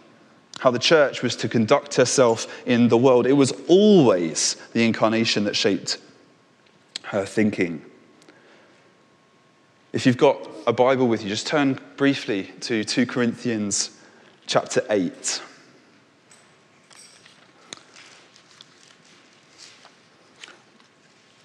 how 0.60 0.72
the 0.72 0.80
church 0.80 1.22
was 1.22 1.36
to 1.38 1.50
conduct 1.50 1.96
herself 1.96 2.48
in 2.66 2.88
the 2.88 2.98
world, 2.98 3.28
it 3.28 3.34
was 3.34 3.52
always 3.68 4.56
the 4.74 4.86
incarnation 4.86 5.44
that 5.44 5.56
shaped 5.56 6.00
her 7.04 7.26
thinking. 7.26 7.84
If 9.96 10.06
you've 10.06 10.18
got 10.18 10.46
a 10.68 10.74
Bible 10.74 11.08
with 11.08 11.24
you, 11.24 11.30
just 11.30 11.48
turn 11.48 11.80
briefly 11.96 12.52
to 12.60 12.84
2 12.84 13.06
Corinthians 13.06 13.98
chapter 14.46 14.84
8. 14.90 15.42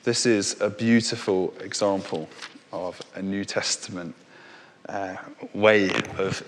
This 0.02 0.26
is 0.26 0.60
a 0.60 0.68
beautiful 0.68 1.54
example 1.60 2.28
of 2.72 3.00
a 3.14 3.22
New 3.22 3.44
Testament 3.44 4.16
uh, 4.88 5.14
way 5.54 5.88
of, 6.18 6.44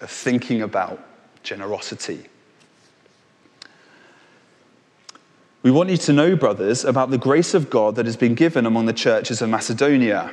of 0.00 0.08
thinking 0.08 0.62
about 0.62 1.04
generosity. 1.42 2.24
We 5.64 5.72
want 5.72 5.90
you 5.90 5.96
to 5.96 6.12
know, 6.12 6.36
brothers, 6.36 6.84
about 6.84 7.10
the 7.10 7.18
grace 7.18 7.52
of 7.52 7.68
God 7.68 7.96
that 7.96 8.06
has 8.06 8.16
been 8.16 8.36
given 8.36 8.64
among 8.64 8.86
the 8.86 8.92
churches 8.92 9.42
of 9.42 9.48
Macedonia. 9.48 10.32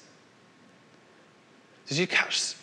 Did 1.91 1.97
you 1.97 2.07
catch 2.07 2.53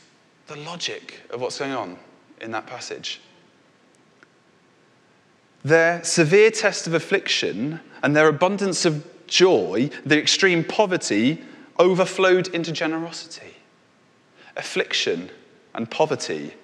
the 0.47 0.57
logic 0.57 1.21
of 1.29 1.43
what's 1.43 1.59
going 1.59 1.73
on 1.73 1.99
in 2.41 2.51
that 2.53 2.67
passage? 2.67 3.21
Their 5.63 6.03
severe 6.03 6.51
test 6.51 6.87
of 6.87 6.95
affliction 6.95 7.81
and 8.03 8.17
their 8.17 8.29
abundance 8.29 8.87
of 8.87 9.05
joy, 9.27 9.91
the 10.07 10.19
extreme 10.19 10.65
poverty, 10.65 11.45
overflowed 11.79 12.49
into 12.55 12.73
generosity 12.73 13.53
affliction 14.57 15.29
and 15.75 15.91
poverty 15.91 16.55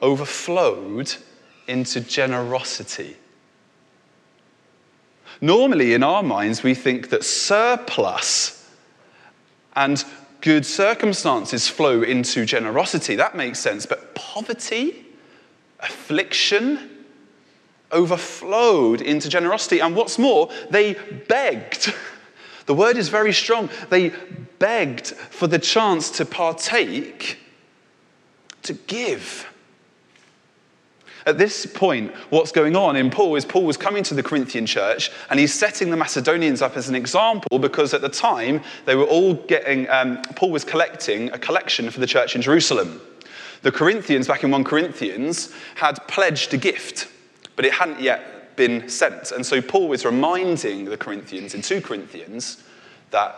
overflowed 0.00 1.14
into 1.66 2.00
generosity. 2.00 3.18
Normally, 5.42 5.92
in 5.92 6.02
our 6.02 6.22
minds, 6.22 6.62
we 6.62 6.74
think 6.74 7.10
that 7.10 7.22
surplus 7.22 8.66
and 9.76 10.02
good 10.40 10.64
circumstances 10.64 11.68
flow 11.68 12.02
into 12.02 12.44
generosity. 12.44 13.16
That 13.16 13.36
makes 13.36 13.58
sense. 13.58 13.86
But 13.86 14.14
poverty, 14.14 15.06
affliction, 15.80 16.90
overflowed 17.92 19.00
into 19.00 19.28
generosity. 19.28 19.80
And 19.80 19.96
what's 19.96 20.18
more, 20.18 20.50
they 20.70 20.94
begged. 21.28 21.94
The 22.66 22.74
word 22.74 22.98
is 22.98 23.08
very 23.08 23.32
strong. 23.32 23.70
They 23.88 24.12
begged 24.58 25.06
for 25.06 25.46
the 25.46 25.58
chance 25.58 26.10
to 26.18 26.26
partake, 26.26 27.38
to 28.64 28.74
give. 28.74 29.50
At 31.28 31.36
this 31.36 31.66
point, 31.66 32.14
what's 32.30 32.52
going 32.52 32.74
on 32.74 32.96
in 32.96 33.10
Paul 33.10 33.36
is 33.36 33.44
Paul 33.44 33.64
was 33.64 33.76
coming 33.76 34.02
to 34.04 34.14
the 34.14 34.22
Corinthian 34.22 34.64
church 34.64 35.10
and 35.28 35.38
he's 35.38 35.52
setting 35.52 35.90
the 35.90 35.96
Macedonians 35.96 36.62
up 36.62 36.74
as 36.74 36.88
an 36.88 36.94
example 36.94 37.58
because 37.58 37.92
at 37.92 38.00
the 38.00 38.08
time 38.08 38.62
they 38.86 38.94
were 38.94 39.04
all 39.04 39.34
getting, 39.34 39.86
um, 39.90 40.22
Paul 40.36 40.50
was 40.50 40.64
collecting 40.64 41.30
a 41.32 41.38
collection 41.38 41.90
for 41.90 42.00
the 42.00 42.06
church 42.06 42.34
in 42.34 42.40
Jerusalem. 42.40 43.02
The 43.60 43.70
Corinthians, 43.70 44.26
back 44.26 44.42
in 44.42 44.50
1 44.50 44.64
Corinthians, 44.64 45.52
had 45.74 45.98
pledged 46.08 46.54
a 46.54 46.56
gift, 46.56 47.08
but 47.56 47.66
it 47.66 47.74
hadn't 47.74 48.00
yet 48.00 48.56
been 48.56 48.88
sent. 48.88 49.30
And 49.30 49.44
so 49.44 49.60
Paul 49.60 49.88
was 49.88 50.06
reminding 50.06 50.86
the 50.86 50.96
Corinthians 50.96 51.52
in 51.52 51.60
2 51.60 51.82
Corinthians 51.82 52.64
that 53.10 53.36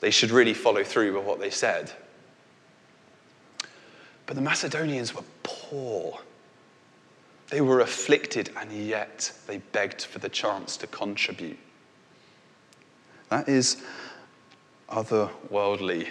they 0.00 0.10
should 0.10 0.30
really 0.30 0.54
follow 0.54 0.82
through 0.82 1.18
with 1.18 1.26
what 1.26 1.38
they 1.38 1.50
said. 1.50 1.92
But 4.24 4.36
the 4.36 4.42
Macedonians 4.42 5.14
were 5.14 5.24
poor. 5.42 6.18
They 7.50 7.60
were 7.60 7.80
afflicted, 7.80 8.50
and 8.56 8.72
yet 8.72 9.32
they 9.48 9.58
begged 9.58 10.02
for 10.02 10.20
the 10.20 10.28
chance 10.28 10.76
to 10.78 10.86
contribute. 10.86 11.58
That 13.28 13.48
is 13.48 13.82
otherworldly 14.88 16.08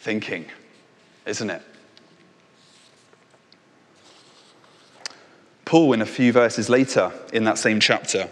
thinking, 0.00 0.46
isn't 1.24 1.48
it? 1.48 1.62
Paul, 5.64 5.94
in 5.94 6.02
a 6.02 6.06
few 6.06 6.30
verses 6.30 6.68
later 6.68 7.10
in 7.32 7.44
that 7.44 7.58
same 7.58 7.80
chapter, 7.80 8.28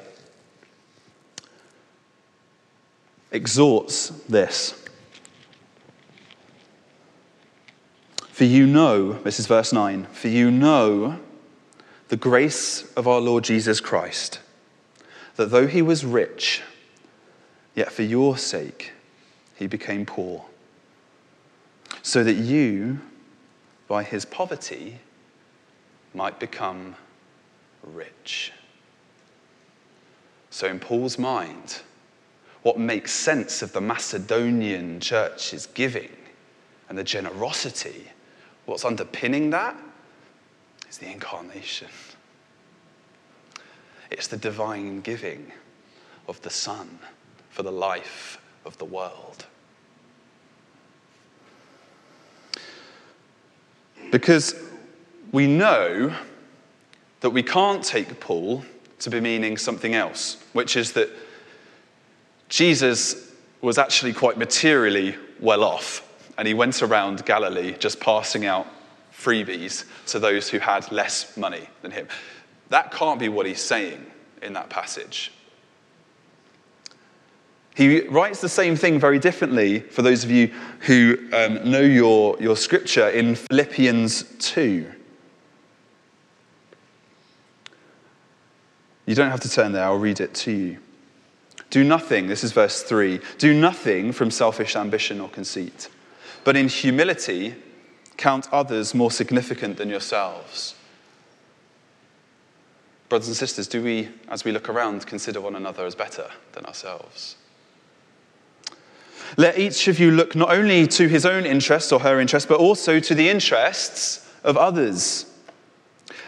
exhorts 3.32 4.10
this. 4.28 4.80
For 8.28 8.44
you 8.44 8.66
know, 8.66 9.14
this 9.14 9.40
is 9.40 9.46
verse 9.46 9.72
9, 9.72 10.04
for 10.12 10.28
you 10.28 10.50
know 10.50 11.18
the 12.14 12.18
grace 12.18 12.92
of 12.92 13.08
our 13.08 13.20
Lord 13.20 13.42
Jesus 13.42 13.80
Christ, 13.80 14.38
that 15.34 15.50
though 15.50 15.66
he 15.66 15.82
was 15.82 16.04
rich, 16.04 16.62
yet 17.74 17.90
for 17.90 18.04
your 18.04 18.38
sake 18.38 18.92
he 19.56 19.66
became 19.66 20.06
poor, 20.06 20.44
so 22.02 22.22
that 22.22 22.34
you, 22.34 23.00
by 23.88 24.04
his 24.04 24.24
poverty, 24.24 25.00
might 26.14 26.38
become 26.38 26.94
rich. 27.82 28.52
So, 30.50 30.68
in 30.68 30.78
Paul's 30.78 31.18
mind, 31.18 31.80
what 32.62 32.78
makes 32.78 33.10
sense 33.10 33.60
of 33.60 33.72
the 33.72 33.80
Macedonian 33.80 35.00
church's 35.00 35.66
giving 35.66 36.12
and 36.88 36.96
the 36.96 37.02
generosity, 37.02 38.12
what's 38.66 38.84
underpinning 38.84 39.50
that 39.50 39.76
is 40.88 40.98
the 40.98 41.10
incarnation. 41.10 41.88
It's 44.14 44.28
the 44.28 44.36
divine 44.36 45.00
giving 45.00 45.50
of 46.28 46.40
the 46.42 46.50
Son 46.50 47.00
for 47.50 47.64
the 47.64 47.72
life 47.72 48.38
of 48.64 48.78
the 48.78 48.84
world. 48.84 49.44
Because 54.12 54.54
we 55.32 55.48
know 55.48 56.14
that 57.22 57.30
we 57.30 57.42
can't 57.42 57.82
take 57.82 58.20
Paul 58.20 58.64
to 59.00 59.10
be 59.10 59.18
meaning 59.18 59.56
something 59.56 59.96
else, 59.96 60.36
which 60.52 60.76
is 60.76 60.92
that 60.92 61.10
Jesus 62.48 63.32
was 63.62 63.78
actually 63.78 64.12
quite 64.12 64.38
materially 64.38 65.16
well 65.40 65.64
off, 65.64 66.08
and 66.38 66.46
he 66.46 66.54
went 66.54 66.84
around 66.84 67.26
Galilee 67.26 67.74
just 67.80 67.98
passing 67.98 68.46
out 68.46 68.68
freebies 69.12 69.86
to 70.06 70.20
those 70.20 70.48
who 70.48 70.60
had 70.60 70.92
less 70.92 71.36
money 71.36 71.68
than 71.82 71.90
him. 71.90 72.06
That 72.70 72.90
can't 72.90 73.20
be 73.20 73.28
what 73.28 73.46
he's 73.46 73.60
saying 73.60 74.04
in 74.42 74.52
that 74.54 74.70
passage. 74.70 75.32
He 77.74 78.02
writes 78.02 78.40
the 78.40 78.48
same 78.48 78.76
thing 78.76 79.00
very 79.00 79.18
differently 79.18 79.80
for 79.80 80.02
those 80.02 80.22
of 80.22 80.30
you 80.30 80.52
who 80.80 81.18
um, 81.32 81.68
know 81.68 81.80
your, 81.80 82.36
your 82.40 82.56
scripture 82.56 83.08
in 83.08 83.34
Philippians 83.34 84.22
2. 84.38 84.92
You 89.06 89.14
don't 89.14 89.30
have 89.30 89.40
to 89.40 89.50
turn 89.50 89.72
there, 89.72 89.84
I'll 89.84 89.98
read 89.98 90.20
it 90.20 90.34
to 90.34 90.52
you. 90.52 90.78
Do 91.70 91.82
nothing, 91.82 92.28
this 92.28 92.44
is 92.44 92.52
verse 92.52 92.82
3 92.84 93.20
do 93.38 93.52
nothing 93.52 94.12
from 94.12 94.30
selfish 94.30 94.76
ambition 94.76 95.20
or 95.20 95.28
conceit, 95.28 95.88
but 96.44 96.56
in 96.56 96.68
humility 96.68 97.56
count 98.16 98.48
others 98.52 98.94
more 98.94 99.10
significant 99.10 99.76
than 99.76 99.88
yourselves. 99.88 100.76
Brothers 103.08 103.28
and 103.28 103.36
sisters, 103.36 103.68
do 103.68 103.82
we, 103.82 104.08
as 104.28 104.44
we 104.44 104.52
look 104.52 104.68
around, 104.68 105.06
consider 105.06 105.40
one 105.40 105.56
another 105.56 105.84
as 105.84 105.94
better 105.94 106.30
than 106.52 106.64
ourselves? 106.64 107.36
Let 109.36 109.58
each 109.58 109.88
of 109.88 109.98
you 109.98 110.10
look 110.10 110.34
not 110.34 110.50
only 110.50 110.86
to 110.86 111.08
his 111.08 111.26
own 111.26 111.44
interests 111.44 111.92
or 111.92 112.00
her 112.00 112.20
interests, 112.20 112.48
but 112.48 112.60
also 112.60 113.00
to 113.00 113.14
the 113.14 113.28
interests 113.28 114.28
of 114.42 114.56
others. 114.56 115.26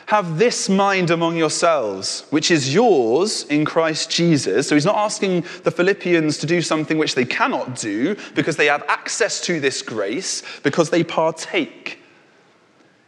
Have 0.06 0.38
this 0.38 0.68
mind 0.68 1.10
among 1.10 1.36
yourselves, 1.36 2.26
which 2.30 2.50
is 2.50 2.72
yours 2.72 3.44
in 3.44 3.64
Christ 3.64 4.08
Jesus. 4.10 4.68
So 4.68 4.76
he's 4.76 4.84
not 4.84 4.96
asking 4.96 5.44
the 5.64 5.70
Philippians 5.70 6.38
to 6.38 6.46
do 6.46 6.62
something 6.62 6.96
which 6.96 7.16
they 7.16 7.24
cannot 7.24 7.74
do 7.76 8.16
because 8.34 8.56
they 8.56 8.66
have 8.66 8.84
access 8.88 9.40
to 9.42 9.58
this 9.58 9.82
grace, 9.82 10.42
because 10.62 10.90
they 10.90 11.02
partake 11.02 11.98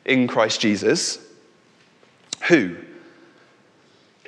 in 0.04 0.26
Christ 0.26 0.60
Jesus. 0.60 1.24
Who, 2.48 2.76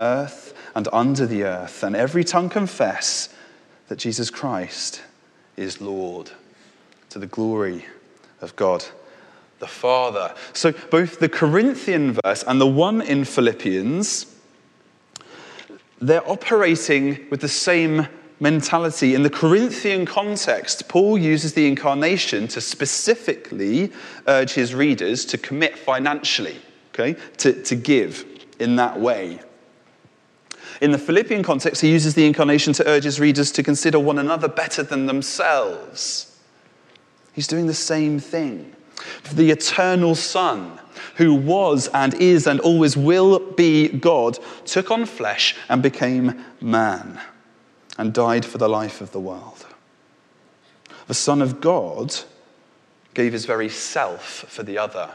earth, 0.00 0.54
and 0.74 0.88
under 0.92 1.26
the 1.26 1.44
earth, 1.44 1.82
and 1.82 1.94
every 1.94 2.24
tongue 2.24 2.48
confess 2.48 3.28
that 3.88 3.98
Jesus 3.98 4.30
Christ 4.30 5.02
is 5.56 5.80
Lord 5.80 6.30
to 7.10 7.18
the 7.18 7.26
glory 7.26 7.84
of 8.40 8.56
God 8.56 8.84
the 9.60 9.66
Father. 9.66 10.34
So, 10.54 10.72
both 10.90 11.20
the 11.20 11.28
Corinthian 11.28 12.18
verse 12.24 12.42
and 12.46 12.60
the 12.60 12.66
one 12.66 13.02
in 13.02 13.24
Philippians, 13.24 14.26
they're 16.00 16.28
operating 16.28 17.28
with 17.30 17.42
the 17.42 17.48
same 17.48 18.08
mentality. 18.40 19.14
In 19.14 19.22
the 19.22 19.30
Corinthian 19.30 20.06
context, 20.06 20.88
Paul 20.88 21.18
uses 21.18 21.52
the 21.52 21.68
incarnation 21.68 22.48
to 22.48 22.60
specifically 22.60 23.92
urge 24.26 24.52
his 24.52 24.74
readers 24.74 25.26
to 25.26 25.38
commit 25.38 25.78
financially, 25.78 26.56
okay, 26.94 27.20
to, 27.36 27.62
to 27.64 27.76
give 27.76 28.24
in 28.58 28.76
that 28.76 28.98
way. 28.98 29.40
In 30.80 30.92
the 30.92 30.98
Philippian 30.98 31.42
context, 31.42 31.82
he 31.82 31.90
uses 31.90 32.14
the 32.14 32.26
incarnation 32.26 32.72
to 32.74 32.88
urge 32.88 33.04
his 33.04 33.20
readers 33.20 33.52
to 33.52 33.62
consider 33.62 33.98
one 33.98 34.18
another 34.18 34.48
better 34.48 34.82
than 34.82 35.06
themselves. 35.06 36.38
He's 37.34 37.46
doing 37.46 37.66
the 37.66 37.74
same 37.74 38.18
thing. 38.18 38.74
The 39.32 39.50
eternal 39.50 40.14
Son, 40.14 40.78
who 41.16 41.34
was 41.34 41.88
and 41.88 42.14
is 42.14 42.46
and 42.46 42.60
always 42.60 42.96
will 42.96 43.38
be 43.38 43.88
God, 43.88 44.38
took 44.64 44.90
on 44.90 45.04
flesh 45.04 45.54
and 45.68 45.82
became 45.82 46.44
man 46.60 47.20
and 47.98 48.14
died 48.14 48.44
for 48.44 48.58
the 48.58 48.68
life 48.68 49.00
of 49.00 49.12
the 49.12 49.20
world. 49.20 49.66
The 51.06 51.14
Son 51.14 51.42
of 51.42 51.60
God 51.60 52.14
gave 53.12 53.32
his 53.32 53.44
very 53.44 53.68
self 53.68 54.22
for 54.48 54.62
the 54.62 54.78
other. 54.78 55.10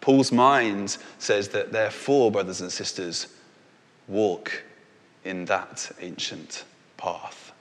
Paul's 0.00 0.32
mind 0.32 0.96
says 1.18 1.48
that, 1.50 1.72
therefore, 1.72 2.30
brothers 2.30 2.60
and 2.60 2.72
sisters, 2.72 3.28
walk 4.08 4.62
in 5.24 5.44
that 5.46 5.90
ancient 6.00 6.64
path, 6.96 7.52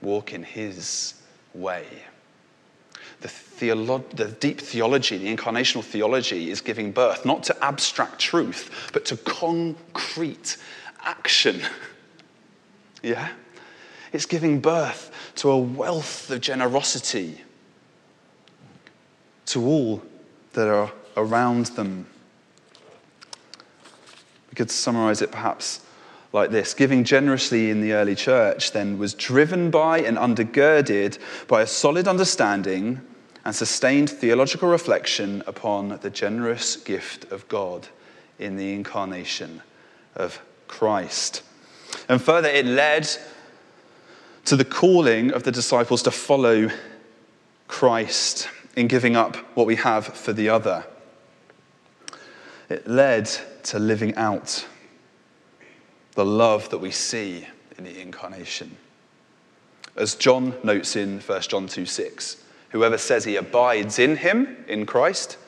walk 0.00 0.32
in 0.32 0.42
his 0.42 1.14
way 1.54 1.86
the, 3.20 3.28
theolo- 3.28 4.08
the 4.10 4.26
deep 4.26 4.60
theology, 4.60 5.18
the 5.18 5.34
incarnational 5.34 5.82
theology, 5.82 6.50
is 6.50 6.60
giving 6.60 6.92
birth 6.92 7.24
not 7.24 7.42
to 7.44 7.64
abstract 7.64 8.18
truth, 8.18 8.90
but 8.92 9.04
to 9.06 9.16
concrete 9.16 10.56
action. 11.00 11.60
yeah? 13.02 13.30
It's 14.12 14.26
giving 14.26 14.60
birth 14.60 15.32
to 15.36 15.50
a 15.50 15.58
wealth 15.58 16.30
of 16.30 16.40
generosity 16.40 17.40
to 19.46 19.64
all 19.64 20.02
that 20.52 20.68
are 20.68 20.92
around 21.16 21.66
them. 21.66 22.06
We 24.50 24.54
could 24.54 24.70
summarize 24.70 25.22
it 25.22 25.30
perhaps 25.30 25.80
like 26.32 26.50
this 26.50 26.74
Giving 26.74 27.04
generously 27.04 27.70
in 27.70 27.80
the 27.80 27.92
early 27.92 28.14
church 28.14 28.72
then 28.72 28.98
was 28.98 29.14
driven 29.14 29.70
by 29.70 30.00
and 30.00 30.16
undergirded 30.16 31.18
by 31.46 31.62
a 31.62 31.66
solid 31.66 32.06
understanding 32.06 33.00
and 33.44 33.54
sustained 33.54 34.10
theological 34.10 34.68
reflection 34.68 35.42
upon 35.46 35.98
the 36.02 36.10
generous 36.10 36.76
gift 36.76 37.30
of 37.32 37.48
God 37.48 37.88
in 38.38 38.56
the 38.56 38.74
incarnation 38.74 39.62
of 40.14 40.40
Christ. 40.66 41.42
And 42.08 42.20
further, 42.20 42.48
it 42.48 42.66
led 42.66 43.08
to 44.44 44.56
the 44.56 44.64
calling 44.64 45.32
of 45.32 45.42
the 45.42 45.52
disciples 45.52 46.02
to 46.02 46.10
follow 46.10 46.70
Christ 47.68 48.48
in 48.76 48.86
giving 48.86 49.16
up 49.16 49.36
what 49.56 49.66
we 49.66 49.76
have 49.76 50.06
for 50.06 50.32
the 50.32 50.48
other. 50.48 50.84
It 52.68 52.86
led 52.86 53.30
to 53.64 53.78
living 53.78 54.14
out 54.16 54.66
the 56.18 56.26
love 56.26 56.68
that 56.70 56.78
we 56.78 56.90
see 56.90 57.46
in 57.78 57.84
the 57.84 58.00
incarnation. 58.00 58.76
As 59.94 60.16
John 60.16 60.52
notes 60.64 60.96
in 60.96 61.20
1 61.20 61.42
John 61.42 61.68
2 61.68 61.86
6, 61.86 62.42
whoever 62.70 62.98
says 62.98 63.22
he 63.22 63.36
abides 63.36 64.00
in 64.00 64.16
him, 64.16 64.64
in 64.66 64.84
Christ, 64.84 65.38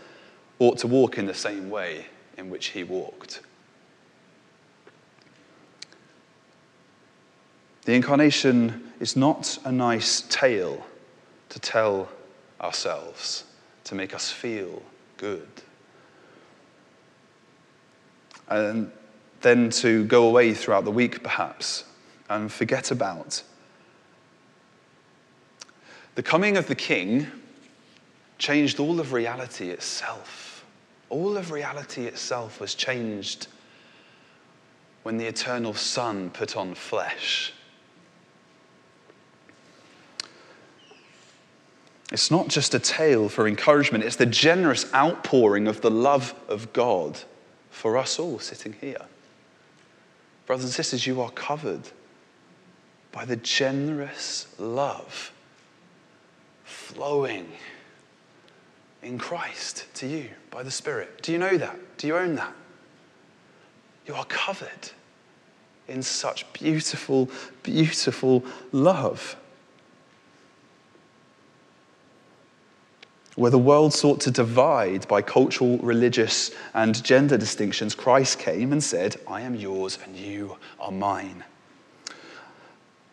ought 0.60 0.78
to 0.78 0.86
walk 0.86 1.18
in 1.18 1.26
the 1.26 1.34
same 1.34 1.70
way 1.70 2.06
in 2.38 2.50
which 2.50 2.66
he 2.66 2.84
walked. 2.84 3.40
The 7.84 7.94
incarnation 7.94 8.92
is 9.00 9.16
not 9.16 9.58
a 9.64 9.72
nice 9.72 10.20
tale 10.28 10.86
to 11.48 11.58
tell 11.58 12.08
ourselves, 12.60 13.42
to 13.82 13.96
make 13.96 14.14
us 14.14 14.30
feel 14.30 14.84
good. 15.16 15.48
And 18.48 18.92
then 19.40 19.70
to 19.70 20.04
go 20.04 20.26
away 20.26 20.54
throughout 20.54 20.84
the 20.84 20.90
week, 20.90 21.22
perhaps, 21.22 21.84
and 22.28 22.52
forget 22.52 22.90
about. 22.90 23.42
The 26.14 26.22
coming 26.22 26.56
of 26.56 26.66
the 26.66 26.74
King 26.74 27.26
changed 28.38 28.80
all 28.80 29.00
of 29.00 29.12
reality 29.12 29.70
itself. 29.70 30.64
All 31.08 31.36
of 31.36 31.50
reality 31.50 32.06
itself 32.06 32.60
was 32.60 32.74
changed 32.74 33.46
when 35.02 35.16
the 35.16 35.26
eternal 35.26 35.74
Son 35.74 36.30
put 36.30 36.56
on 36.56 36.74
flesh. 36.74 37.52
It's 42.12 42.30
not 42.30 42.48
just 42.48 42.74
a 42.74 42.80
tale 42.80 43.28
for 43.28 43.46
encouragement, 43.46 44.04
it's 44.04 44.16
the 44.16 44.26
generous 44.26 44.92
outpouring 44.92 45.68
of 45.68 45.80
the 45.80 45.90
love 45.90 46.34
of 46.48 46.72
God 46.72 47.20
for 47.70 47.96
us 47.96 48.18
all 48.18 48.40
sitting 48.40 48.74
here. 48.80 49.06
Brothers 50.50 50.64
and 50.64 50.74
sisters, 50.74 51.06
you 51.06 51.20
are 51.20 51.30
covered 51.30 51.82
by 53.12 53.24
the 53.24 53.36
generous 53.36 54.48
love 54.58 55.30
flowing 56.64 57.46
in 59.00 59.16
Christ 59.16 59.86
to 59.94 60.08
you 60.08 60.28
by 60.50 60.64
the 60.64 60.70
Spirit. 60.72 61.22
Do 61.22 61.30
you 61.30 61.38
know 61.38 61.56
that? 61.56 61.78
Do 61.98 62.08
you 62.08 62.16
own 62.16 62.34
that? 62.34 62.52
You 64.08 64.16
are 64.16 64.24
covered 64.24 64.90
in 65.86 66.02
such 66.02 66.52
beautiful, 66.52 67.30
beautiful 67.62 68.44
love. 68.72 69.36
Where 73.36 73.50
the 73.50 73.58
world 73.58 73.94
sought 73.94 74.20
to 74.22 74.30
divide 74.30 75.06
by 75.06 75.22
cultural, 75.22 75.78
religious, 75.78 76.50
and 76.74 77.02
gender 77.04 77.38
distinctions, 77.38 77.94
Christ 77.94 78.38
came 78.38 78.72
and 78.72 78.82
said, 78.82 79.16
I 79.26 79.42
am 79.42 79.54
yours 79.54 79.98
and 80.04 80.16
you 80.16 80.56
are 80.80 80.90
mine. 80.90 81.44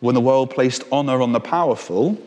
When 0.00 0.14
the 0.14 0.20
world 0.20 0.50
placed 0.50 0.84
honor 0.92 1.22
on 1.22 1.32
the 1.32 1.40
powerful, 1.40 2.18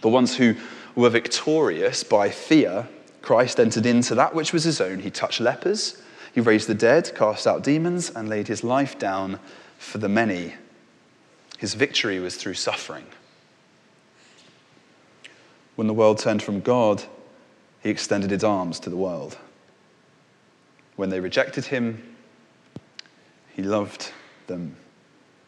the 0.00 0.08
ones 0.08 0.36
who 0.36 0.54
were 0.94 1.10
victorious 1.10 2.04
by 2.04 2.30
fear, 2.30 2.88
Christ 3.22 3.60
entered 3.60 3.86
into 3.86 4.14
that 4.14 4.34
which 4.34 4.52
was 4.52 4.64
his 4.64 4.80
own. 4.80 5.00
He 5.00 5.10
touched 5.10 5.40
lepers, 5.40 6.00
he 6.32 6.40
raised 6.40 6.68
the 6.68 6.74
dead, 6.74 7.12
cast 7.14 7.46
out 7.46 7.62
demons, 7.62 8.10
and 8.10 8.28
laid 8.28 8.48
his 8.48 8.62
life 8.64 8.98
down 8.98 9.40
for 9.78 9.98
the 9.98 10.08
many. 10.08 10.54
His 11.58 11.74
victory 11.74 12.20
was 12.20 12.36
through 12.36 12.54
suffering. 12.54 13.06
When 15.80 15.86
the 15.86 15.94
world 15.94 16.18
turned 16.18 16.42
from 16.42 16.60
God, 16.60 17.02
he 17.82 17.88
extended 17.88 18.30
his 18.30 18.44
arms 18.44 18.78
to 18.80 18.90
the 18.90 18.98
world. 18.98 19.38
When 20.96 21.08
they 21.08 21.20
rejected 21.20 21.64
him, 21.64 22.16
he 23.56 23.62
loved 23.62 24.12
them. 24.46 24.76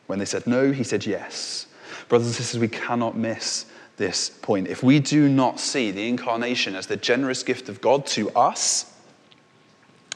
When 0.06 0.18
they 0.18 0.24
said 0.24 0.46
no, 0.46 0.72
he 0.72 0.84
said 0.84 1.04
yes. 1.04 1.66
Brothers 2.08 2.28
and 2.28 2.36
sisters, 2.36 2.58
we 2.58 2.68
cannot 2.68 3.14
miss 3.14 3.66
this 3.98 4.30
point. 4.30 4.68
If 4.68 4.82
we 4.82 5.00
do 5.00 5.28
not 5.28 5.60
see 5.60 5.90
the 5.90 6.08
incarnation 6.08 6.76
as 6.76 6.86
the 6.86 6.96
generous 6.96 7.42
gift 7.42 7.68
of 7.68 7.82
God 7.82 8.06
to 8.06 8.30
us 8.30 8.90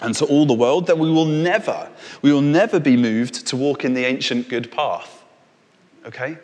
and 0.01 0.15
to 0.15 0.25
all 0.25 0.47
the 0.47 0.55
world, 0.55 0.87
then 0.87 0.99
we 0.99 1.11
will 1.11 1.27
never, 1.27 1.91
we 2.23 2.33
will 2.33 2.41
never 2.41 2.81
be 2.81 2.97
moved 2.97 3.47
to 3.49 3.57
walk 3.59 3.85
in 3.85 3.93
the 3.93 4.07
ancient 4.07 4.49
good 4.49 4.73
path. 4.73 5.23
Okay? 6.07 6.39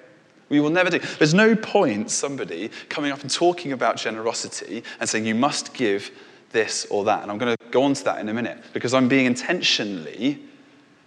We 0.53 0.61
will 0.61 0.69
never 0.69 0.91
do. 0.91 0.99
There's 0.99 1.33
no 1.33 1.57
point 1.57 2.11
somebody 2.11 2.71
coming 2.91 3.11
up 3.11 3.23
and 3.23 3.31
talking 3.31 3.73
about 3.73 3.97
generosity 3.97 4.85
and 5.01 5.09
saying 5.09 5.25
you 5.25 5.35
must 5.35 5.73
give 5.73 6.11
this 6.51 6.87
or 6.91 7.05
that. 7.05 7.23
And 7.23 7.31
I'm 7.31 7.39
going 7.39 7.57
to 7.57 7.65
go 7.71 7.85
on 7.85 7.95
to 7.95 8.05
that 8.05 8.21
in 8.21 8.29
a 8.29 8.35
minute 8.35 8.59
because 8.75 8.93
I'm 8.93 9.09
being 9.09 9.25
intentionally 9.25 10.41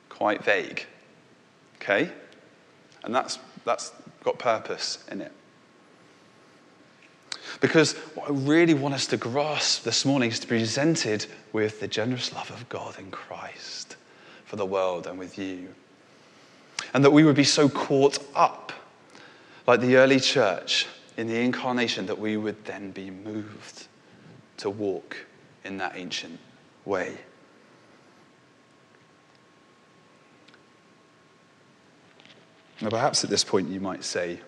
quite 0.09 0.43
vague. 0.43 0.87
Okay? 1.75 2.09
And 3.03 3.13
that's, 3.13 3.37
that's 3.65 3.91
got 4.23 4.39
purpose 4.39 4.97
in 5.11 5.21
it. 5.21 5.31
Because 7.61 7.93
what 8.15 8.27
I 8.27 8.33
really 8.33 8.73
want 8.73 8.95
us 8.95 9.05
to 9.05 9.17
grasp 9.17 9.83
this 9.83 10.05
morning 10.05 10.31
is 10.31 10.39
to 10.39 10.47
be 10.47 10.57
presented 10.57 11.27
with 11.53 11.81
the 11.81 11.87
generous 11.87 12.33
love 12.33 12.49
of 12.49 12.67
God 12.67 12.97
in 12.97 13.11
Christ 13.11 13.95
for 14.45 14.55
the 14.55 14.65
world 14.65 15.05
and 15.05 15.19
with 15.19 15.37
you. 15.37 15.67
And 16.95 17.05
that 17.05 17.11
we 17.11 17.23
would 17.23 17.35
be 17.35 17.43
so 17.43 17.69
caught 17.69 18.17
up 18.33 18.71
like 19.67 19.81
the 19.81 19.95
early 19.97 20.19
church 20.19 20.87
in 21.17 21.27
the 21.27 21.39
incarnation, 21.39 22.05
that 22.05 22.19
we 22.19 22.37
would 22.37 22.63
then 22.65 22.91
be 22.91 23.09
moved 23.09 23.87
to 24.57 24.69
walk 24.69 25.17
in 25.63 25.77
that 25.77 25.93
ancient 25.95 26.39
way. 26.85 27.17
Now, 32.81 32.89
perhaps 32.89 33.23
at 33.23 33.29
this 33.29 33.43
point 33.43 33.69
you 33.69 33.79
might 33.79 34.03
say, 34.03 34.39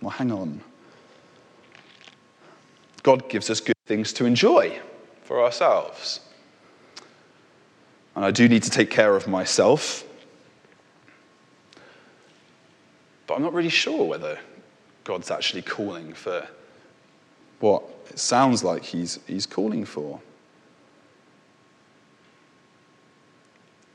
well, 0.00 0.10
hang 0.10 0.30
on. 0.30 0.60
God 3.02 3.28
gives 3.28 3.50
us 3.50 3.60
good 3.60 3.76
things 3.86 4.12
to 4.14 4.24
enjoy 4.24 4.80
for 5.22 5.42
ourselves. 5.42 6.20
And 8.14 8.24
I 8.24 8.30
do 8.30 8.48
need 8.48 8.62
to 8.62 8.70
take 8.70 8.90
care 8.90 9.16
of 9.16 9.28
myself. 9.28 10.04
But 13.28 13.34
I'm 13.34 13.42
not 13.42 13.52
really 13.52 13.68
sure 13.68 14.04
whether 14.04 14.38
God's 15.04 15.30
actually 15.30 15.62
calling 15.62 16.14
for 16.14 16.48
what 17.60 17.82
it 18.08 18.18
sounds 18.18 18.64
like 18.64 18.82
he's, 18.82 19.20
he's 19.26 19.44
calling 19.44 19.84
for. 19.84 20.18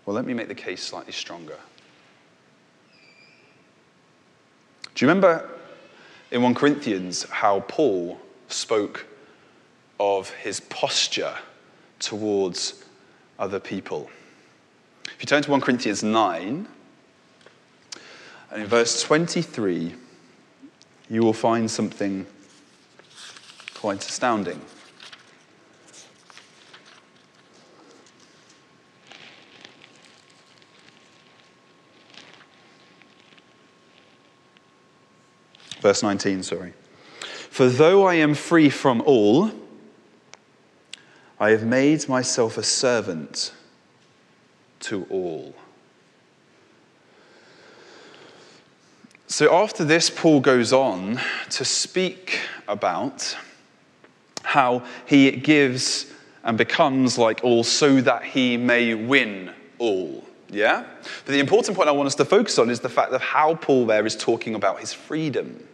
Well, 0.05 0.15
let 0.15 0.25
me 0.25 0.35
make 0.35 0.49
the 0.49 0.55
case 0.55 0.83
slightly 0.83 1.13
stronger. 1.13 1.57
Do 4.93 5.03
you 5.03 5.09
remember 5.09 5.49
in 6.29 6.43
1 6.43 6.53
Corinthians 6.53 7.23
how 7.23 7.61
Paul 7.61 8.19
spoke 8.49 9.07
of 9.99 10.29
his 10.29 10.59
posture 10.59 11.35
towards 11.97 12.83
other 13.39 13.59
people? 13.59 14.11
If 15.05 15.15
you 15.21 15.25
turn 15.25 15.41
to 15.41 15.49
1 15.49 15.61
Corinthians 15.61 16.03
9, 16.03 16.67
and 18.53 18.61
in 18.61 18.67
verse 18.67 19.01
23, 19.01 19.95
you 21.09 21.23
will 21.23 21.33
find 21.33 21.69
something 21.71 22.27
quite 23.73 24.07
astounding. 24.07 24.61
Verse 35.81 36.03
19, 36.03 36.43
sorry. 36.43 36.73
For 37.49 37.67
though 37.67 38.05
I 38.05 38.13
am 38.13 38.35
free 38.35 38.69
from 38.69 39.01
all, 39.01 39.51
I 41.39 41.49
have 41.49 41.65
made 41.65 42.07
myself 42.07 42.59
a 42.59 42.63
servant 42.63 43.51
to 44.81 45.07
all 45.09 45.55
So 49.33 49.51
after 49.51 49.83
this, 49.83 50.11
Paul 50.11 50.41
goes 50.41 50.71
on 50.71 51.19
to 51.49 51.65
speak 51.65 52.39
about 52.67 53.35
how 54.43 54.83
he 55.07 55.31
gives 55.31 56.05
and 56.43 56.55
becomes 56.55 57.17
like 57.17 57.43
all 57.43 57.63
so 57.63 57.99
that 58.01 58.25
he 58.25 58.57
may 58.57 58.93
win 58.93 59.51
all. 59.79 60.23
Yeah? 60.49 60.85
But 61.25 61.31
the 61.31 61.39
important 61.39 61.75
point 61.75 61.89
I 61.89 61.93
want 61.93 62.05
us 62.05 62.13
to 62.13 62.25
focus 62.25 62.59
on 62.59 62.69
is 62.69 62.81
the 62.81 62.89
fact 62.89 63.11
of 63.11 63.23
how 63.23 63.55
Paul 63.55 63.87
there 63.87 64.05
is 64.05 64.15
talking 64.15 64.53
about 64.53 64.79
his 64.79 64.93
freedom. 64.93 65.67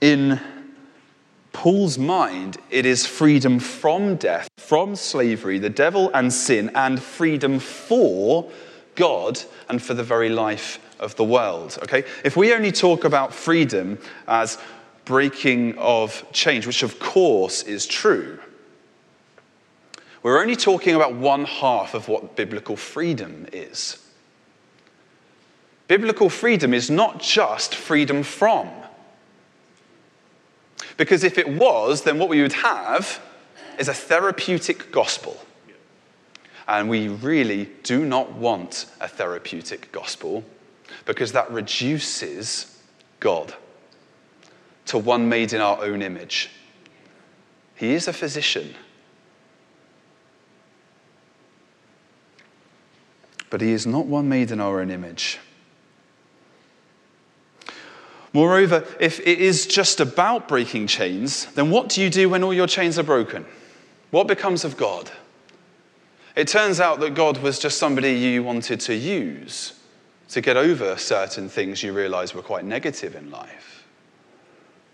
In 0.00 0.40
Paul's 1.52 1.98
mind, 1.98 2.56
it 2.70 2.86
is 2.86 3.04
freedom 3.04 3.58
from 3.58 4.16
death, 4.16 4.48
from 4.56 4.96
slavery, 4.96 5.58
the 5.58 5.68
devil 5.68 6.10
and 6.14 6.32
sin, 6.32 6.70
and 6.74 7.02
freedom 7.02 7.58
for 7.58 8.50
God 8.94 9.40
and 9.68 9.82
for 9.82 9.94
the 9.94 10.02
very 10.02 10.28
life 10.28 10.78
of 11.00 11.16
the 11.16 11.24
world. 11.24 11.78
Okay? 11.82 12.04
If 12.24 12.36
we 12.36 12.52
only 12.54 12.72
talk 12.72 13.04
about 13.04 13.34
freedom 13.34 13.98
as 14.28 14.58
breaking 15.04 15.76
of 15.78 16.24
change, 16.32 16.66
which 16.66 16.82
of 16.82 16.98
course 16.98 17.62
is 17.62 17.86
true, 17.86 18.38
we're 20.22 20.40
only 20.40 20.56
talking 20.56 20.94
about 20.94 21.14
one 21.14 21.44
half 21.44 21.94
of 21.94 22.08
what 22.08 22.36
biblical 22.36 22.76
freedom 22.76 23.46
is. 23.52 23.98
Biblical 25.88 26.30
freedom 26.30 26.72
is 26.72 26.88
not 26.88 27.20
just 27.20 27.74
freedom 27.74 28.22
from. 28.22 28.70
Because 30.96 31.24
if 31.24 31.38
it 31.38 31.48
was, 31.48 32.02
then 32.02 32.18
what 32.18 32.28
we 32.28 32.40
would 32.40 32.52
have 32.52 33.20
is 33.78 33.88
a 33.88 33.94
therapeutic 33.94 34.92
gospel 34.92 35.44
And 36.68 36.88
we 36.88 37.08
really 37.08 37.68
do 37.82 38.04
not 38.04 38.32
want 38.32 38.86
a 39.00 39.08
therapeutic 39.08 39.90
gospel 39.92 40.44
because 41.04 41.32
that 41.32 41.50
reduces 41.50 42.80
God 43.20 43.54
to 44.86 44.98
one 44.98 45.28
made 45.28 45.52
in 45.52 45.60
our 45.60 45.82
own 45.82 46.02
image. 46.02 46.50
He 47.74 47.94
is 47.94 48.06
a 48.08 48.12
physician, 48.12 48.74
but 53.50 53.60
he 53.60 53.72
is 53.72 53.86
not 53.86 54.06
one 54.06 54.28
made 54.28 54.50
in 54.50 54.60
our 54.60 54.80
own 54.80 54.90
image. 54.90 55.38
Moreover, 58.32 58.84
if 58.98 59.20
it 59.20 59.40
is 59.40 59.66
just 59.66 60.00
about 60.00 60.48
breaking 60.48 60.86
chains, 60.86 61.46
then 61.52 61.70
what 61.70 61.90
do 61.90 62.00
you 62.00 62.08
do 62.08 62.30
when 62.30 62.42
all 62.42 62.54
your 62.54 62.66
chains 62.66 62.98
are 62.98 63.02
broken? 63.02 63.44
What 64.10 64.26
becomes 64.26 64.64
of 64.64 64.76
God? 64.76 65.10
It 66.34 66.48
turns 66.48 66.80
out 66.80 67.00
that 67.00 67.14
God 67.14 67.38
was 67.38 67.58
just 67.58 67.78
somebody 67.78 68.12
you 68.12 68.42
wanted 68.42 68.80
to 68.80 68.94
use 68.94 69.78
to 70.30 70.40
get 70.40 70.56
over 70.56 70.96
certain 70.96 71.48
things 71.48 71.82
you 71.82 71.92
realize 71.92 72.34
were 72.34 72.42
quite 72.42 72.64
negative 72.64 73.14
in 73.14 73.30
life. 73.30 73.84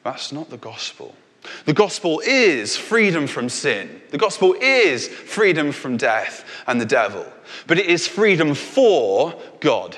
That's 0.03 0.33
not 0.33 0.51
the 0.51 0.57
gospel. 0.57 1.15
The 1.65 1.73
gospel 1.73 2.21
is 2.27 2.77
freedom 2.77 3.27
from 3.27 3.49
sin. 3.49 4.03
The 4.11 4.19
gospel 4.19 4.55
is 4.61 5.07
freedom 5.07 5.71
from 5.71 5.97
death 5.97 6.45
and 6.67 6.81
the 6.81 6.87
devil. 6.87 7.25
But 7.69 7.79
it 7.79 7.87
is 7.87 8.09
freedom 8.09 8.55
for 8.55 9.41
God. 9.61 9.97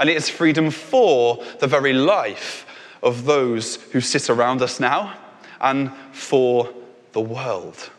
And 0.00 0.10
it 0.10 0.16
is 0.16 0.28
freedom 0.28 0.70
for 0.70 1.44
the 1.60 1.68
very 1.68 1.92
life 1.92 2.66
of 3.02 3.24
those 3.24 3.76
who 3.92 4.00
sit 4.00 4.28
around 4.28 4.60
us 4.62 4.80
now 4.80 5.16
and 5.60 5.92
for 6.12 6.72
the 7.12 7.20
world. 7.20 7.90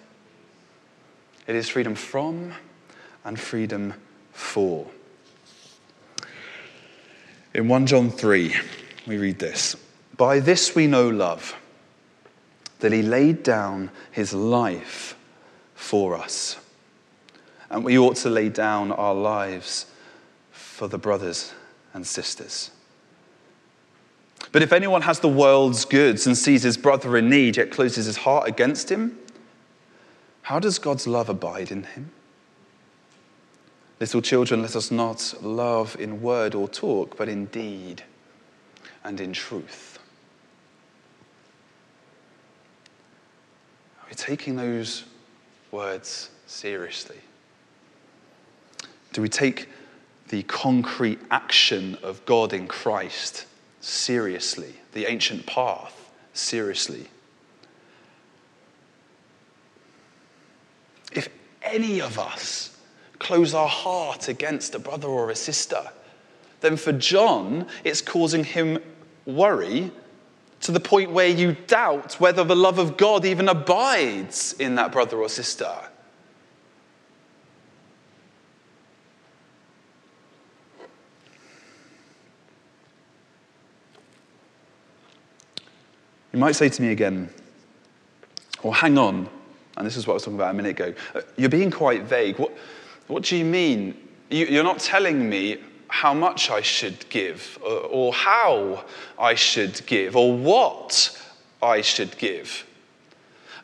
It 1.45 1.55
is 1.55 1.69
freedom 1.69 1.95
from 1.95 2.53
and 3.25 3.39
freedom 3.39 3.93
for. 4.31 4.87
In 7.53 7.67
1 7.67 7.85
John 7.85 8.09
3, 8.09 8.55
we 9.07 9.17
read 9.17 9.39
this 9.39 9.75
By 10.17 10.39
this 10.39 10.73
we 10.75 10.87
know 10.87 11.09
love, 11.09 11.55
that 12.79 12.91
he 12.91 13.01
laid 13.01 13.43
down 13.43 13.91
his 14.11 14.33
life 14.33 15.15
for 15.75 16.15
us. 16.15 16.57
And 17.69 17.83
we 17.83 17.97
ought 17.97 18.17
to 18.17 18.29
lay 18.29 18.49
down 18.49 18.91
our 18.91 19.15
lives 19.15 19.87
for 20.51 20.87
the 20.87 20.97
brothers 20.97 21.51
and 21.93 22.05
sisters. 22.05 22.71
But 24.51 24.61
if 24.61 24.71
anyone 24.71 25.01
has 25.01 25.19
the 25.19 25.27
world's 25.27 25.83
goods 25.83 26.27
and 26.27 26.37
sees 26.37 26.63
his 26.63 26.77
brother 26.77 27.17
in 27.17 27.29
need, 27.29 27.57
yet 27.57 27.71
closes 27.71 28.05
his 28.05 28.17
heart 28.17 28.47
against 28.47 28.91
him, 28.91 29.17
how 30.43 30.59
does 30.59 30.77
God's 30.77 31.07
love 31.07 31.29
abide 31.29 31.71
in 31.71 31.83
him? 31.83 32.11
Little 33.99 34.21
children, 34.21 34.61
let 34.61 34.75
us 34.75 34.91
not 34.91 35.33
love 35.41 35.95
in 35.97 36.21
word 36.21 36.53
or 36.53 36.67
talk, 36.67 37.17
but 37.17 37.29
in 37.29 37.45
deed 37.45 38.03
and 39.03 39.19
in 39.21 39.31
truth. 39.31 39.99
Are 44.01 44.07
we 44.09 44.15
taking 44.15 44.57
those 44.57 45.05
words 45.71 46.29
seriously? 46.45 47.17
Do 49.13 49.21
we 49.21 49.29
take 49.29 49.69
the 50.27 50.43
concrete 50.43 51.19
action 51.31 51.97
of 52.03 52.25
God 52.25 52.51
in 52.51 52.67
Christ 52.67 53.45
seriously, 53.79 54.75
the 54.91 55.05
ancient 55.05 55.45
path 55.45 56.11
seriously? 56.33 57.07
If 61.11 61.29
any 61.63 62.01
of 62.01 62.19
us 62.19 62.77
close 63.19 63.53
our 63.53 63.67
heart 63.67 64.27
against 64.27 64.75
a 64.75 64.79
brother 64.79 65.07
or 65.07 65.29
a 65.29 65.35
sister, 65.35 65.81
then 66.61 66.77
for 66.77 66.91
John, 66.91 67.67
it's 67.83 68.01
causing 68.01 68.43
him 68.43 68.79
worry 69.25 69.91
to 70.61 70.71
the 70.71 70.79
point 70.79 71.11
where 71.11 71.27
you 71.27 71.57
doubt 71.67 72.19
whether 72.19 72.43
the 72.43 72.55
love 72.55 72.79
of 72.79 72.95
God 72.95 73.25
even 73.25 73.49
abides 73.49 74.53
in 74.53 74.75
that 74.75 74.91
brother 74.91 75.17
or 75.17 75.27
sister. 75.27 75.73
You 86.31 86.39
might 86.39 86.53
say 86.55 86.67
to 86.67 86.81
me 86.81 86.89
again, 86.89 87.29
well, 88.63 88.73
hang 88.73 88.97
on, 88.97 89.29
and 89.77 89.85
this 89.85 89.97
is 89.97 90.05
what 90.05 90.13
I 90.13 90.15
was 90.15 90.23
talking 90.23 90.37
about 90.37 90.51
a 90.51 90.53
minute 90.53 90.71
ago. 90.71 90.93
Uh, 91.15 91.21
you're 91.35 91.49
being 91.49 91.71
quite 91.71 92.03
vague. 92.03 92.37
What, 92.37 92.55
what 93.07 93.23
do 93.23 93.35
you 93.35 93.45
mean? 93.45 93.97
You, 94.29 94.59
are 94.59 94.63
not 94.63 94.79
telling 94.79 95.29
me 95.29 95.57
how 95.87 96.13
much 96.13 96.49
I 96.49 96.61
should 96.61 97.07
give, 97.09 97.57
or, 97.61 97.71
or 97.71 98.13
how 98.13 98.85
I 99.17 99.35
should 99.35 99.85
give, 99.85 100.15
or 100.15 100.35
what 100.35 101.19
I 101.61 101.81
should 101.81 102.17
give. 102.17 102.65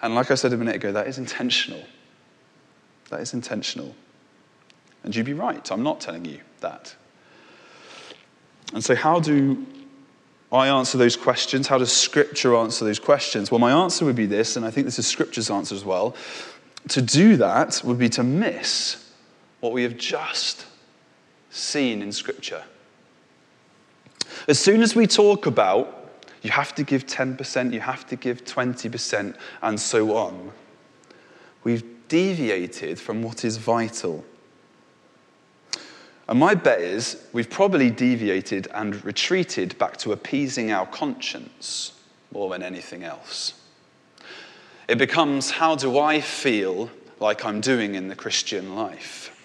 And 0.02 0.16
like 0.16 0.32
I 0.32 0.36
said 0.36 0.54
a 0.54 0.58
minute 0.58 0.76
ago, 0.76 0.92
that 0.92 1.08
is 1.08 1.18
intentional. 1.18 1.84
That 3.10 3.22
is 3.22 3.34
intentional. 3.34 3.96
And 5.04 5.16
you'd 5.16 5.26
be 5.26 5.34
right, 5.34 5.72
I'm 5.72 5.84
not 5.84 6.00
telling 6.00 6.26
you 6.26 6.40
that. 6.62 6.96
And 8.74 8.84
so, 8.84 8.96
how 8.96 9.20
do 9.20 9.66
I 10.52 10.68
answer 10.68 10.98
those 10.98 11.16
questions? 11.16 11.68
How 11.68 11.78
does 11.78 11.92
Scripture 11.92 12.56
answer 12.56 12.86
those 12.86 13.00
questions? 13.00 13.52
Well, 13.52 13.60
my 13.60 13.72
answer 13.72 14.06
would 14.06 14.16
be 14.16 14.26
this, 14.26 14.56
and 14.56 14.66
I 14.66 14.72
think 14.72 14.86
this 14.86 14.98
is 14.98 15.06
Scripture's 15.06 15.52
answer 15.52 15.76
as 15.76 15.86
well. 15.86 16.16
To 16.90 17.02
do 17.02 17.38
that 17.38 17.82
would 17.84 18.00
be 18.00 18.10
to 18.10 18.24
miss 18.24 19.12
what 19.60 19.74
we 19.74 19.84
have 19.84 19.98
just 19.98 20.66
seen 21.52 22.02
in 22.02 22.12
Scripture. 22.12 22.64
As 24.48 24.58
soon 24.58 24.82
as 24.82 24.96
we 24.96 25.06
talk 25.06 25.46
about 25.46 26.00
you 26.42 26.52
have 26.52 26.74
to 26.76 26.84
give 26.84 27.06
10%, 27.06 27.74
you 27.74 27.82
have 27.82 28.08
to 28.08 28.16
give 28.16 28.46
20%, 28.46 29.36
and 29.62 29.80
so 29.80 30.16
on, 30.16 30.52
we've 31.64 31.84
deviated 32.08 33.00
from 33.00 33.22
what 33.22 33.44
is 33.44 33.58
vital. 33.58 34.24
And 36.30 36.38
my 36.38 36.54
bet 36.54 36.80
is 36.80 37.26
we've 37.34 37.50
probably 37.50 37.90
deviated 37.90 38.68
and 38.76 39.04
retreated 39.04 39.76
back 39.80 39.98
to 39.98 40.12
appeasing 40.12 40.72
our 40.72 40.86
conscience 40.86 41.94
more 42.32 42.52
than 42.52 42.62
anything 42.62 43.04
else. 43.04 43.56
It 44.88 45.00
becomes 45.00 45.50
how 45.50 45.76
do 45.76 45.98
I 45.98 46.22
feel 46.22 46.92
like 47.20 47.44
I'm 47.46 47.62
doing 47.62 47.96
in 47.96 48.10
the 48.10 48.16
Christian 48.16 48.76
life? 48.76 49.36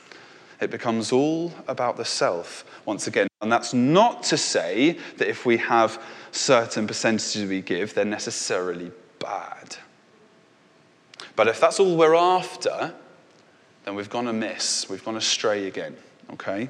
It 0.60 0.70
becomes 0.70 1.10
all 1.10 1.54
about 1.68 1.96
the 1.96 2.04
self 2.04 2.66
once 2.84 3.06
again. 3.06 3.28
And 3.40 3.50
that's 3.50 3.72
not 3.72 4.22
to 4.24 4.36
say 4.36 4.98
that 5.16 5.26
if 5.26 5.46
we 5.46 5.56
have 5.56 6.02
certain 6.32 6.86
percentages 6.86 7.48
we 7.48 7.62
give, 7.62 7.94
they're 7.94 8.04
necessarily 8.04 8.90
bad. 9.20 9.76
But 11.34 11.48
if 11.48 11.60
that's 11.60 11.80
all 11.80 11.96
we're 11.96 12.14
after, 12.14 12.92
then 13.86 13.94
we've 13.94 14.10
gone 14.10 14.28
amiss. 14.28 14.86
We've 14.90 15.04
gone 15.04 15.16
astray 15.16 15.66
again. 15.66 15.96
Okay? 16.32 16.68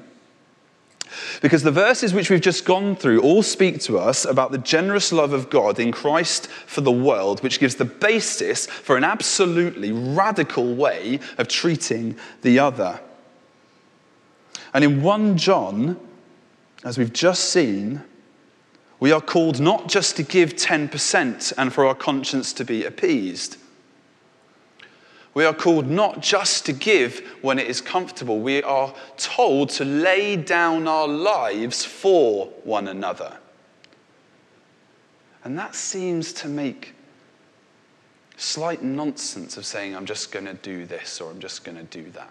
Because 1.41 1.63
the 1.63 1.71
verses 1.71 2.13
which 2.13 2.29
we've 2.29 2.41
just 2.41 2.65
gone 2.65 2.95
through 2.95 3.21
all 3.21 3.43
speak 3.43 3.79
to 3.81 3.97
us 3.99 4.25
about 4.25 4.51
the 4.51 4.57
generous 4.57 5.11
love 5.11 5.33
of 5.33 5.49
God 5.49 5.79
in 5.79 5.91
Christ 5.91 6.47
for 6.47 6.81
the 6.81 6.91
world, 6.91 7.43
which 7.43 7.59
gives 7.59 7.75
the 7.75 7.85
basis 7.85 8.65
for 8.65 8.97
an 8.97 9.03
absolutely 9.03 9.91
radical 9.91 10.75
way 10.75 11.19
of 11.37 11.47
treating 11.47 12.17
the 12.41 12.59
other. 12.59 12.99
And 14.73 14.83
in 14.83 15.03
1 15.03 15.37
John, 15.37 15.99
as 16.83 16.97
we've 16.97 17.13
just 17.13 17.51
seen, 17.51 18.03
we 18.99 19.11
are 19.11 19.21
called 19.21 19.59
not 19.59 19.87
just 19.87 20.15
to 20.17 20.23
give 20.23 20.55
10% 20.55 21.53
and 21.57 21.73
for 21.73 21.85
our 21.85 21.95
conscience 21.95 22.53
to 22.53 22.65
be 22.65 22.83
appeased. 22.83 23.57
We 25.35 25.43
are 25.43 25.53
called 25.53 25.87
not 25.87 26.21
just 26.21 26.65
to 26.65 26.73
give 26.73 27.19
when 27.41 27.59
it 27.59 27.67
is 27.67 27.81
comfortable. 27.81 28.39
We 28.39 28.63
are 28.63 28.95
told 29.17 29.69
to 29.71 29.85
lay 29.85 30.37
down 30.37 30.87
our 30.87 31.07
lives 31.07 31.83
for 31.83 32.47
one 32.63 32.87
another. 32.87 33.37
And 35.43 35.59
that 35.59 35.75
seems 35.75 36.31
to 36.33 36.47
make 36.47 36.95
slight 38.37 38.81
nonsense 38.81 39.57
of 39.57 39.65
saying, 39.65 39.93
I'm 39.93 40.05
just 40.05 40.31
going 40.31 40.45
to 40.45 40.53
do 40.53 40.85
this 40.85 41.19
or 41.19 41.29
I'm 41.29 41.39
just 41.39 41.65
going 41.65 41.77
to 41.77 41.83
do 41.83 42.09
that. 42.11 42.29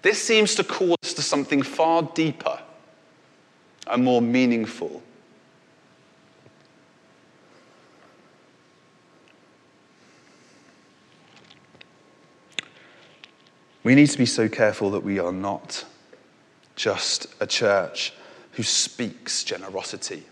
This 0.00 0.22
seems 0.22 0.54
to 0.54 0.64
call 0.64 0.94
us 1.02 1.12
to 1.14 1.22
something 1.22 1.62
far 1.62 2.02
deeper 2.02 2.60
and 3.86 4.02
more 4.02 4.22
meaningful. 4.22 5.02
We 13.88 13.94
need 13.94 14.10
to 14.10 14.18
be 14.18 14.26
so 14.26 14.50
careful 14.50 14.90
that 14.90 15.02
we 15.02 15.18
are 15.18 15.32
not 15.32 15.86
just 16.76 17.26
a 17.40 17.46
church 17.46 18.12
who 18.52 18.62
speaks 18.62 19.42
generosity, 19.42 20.24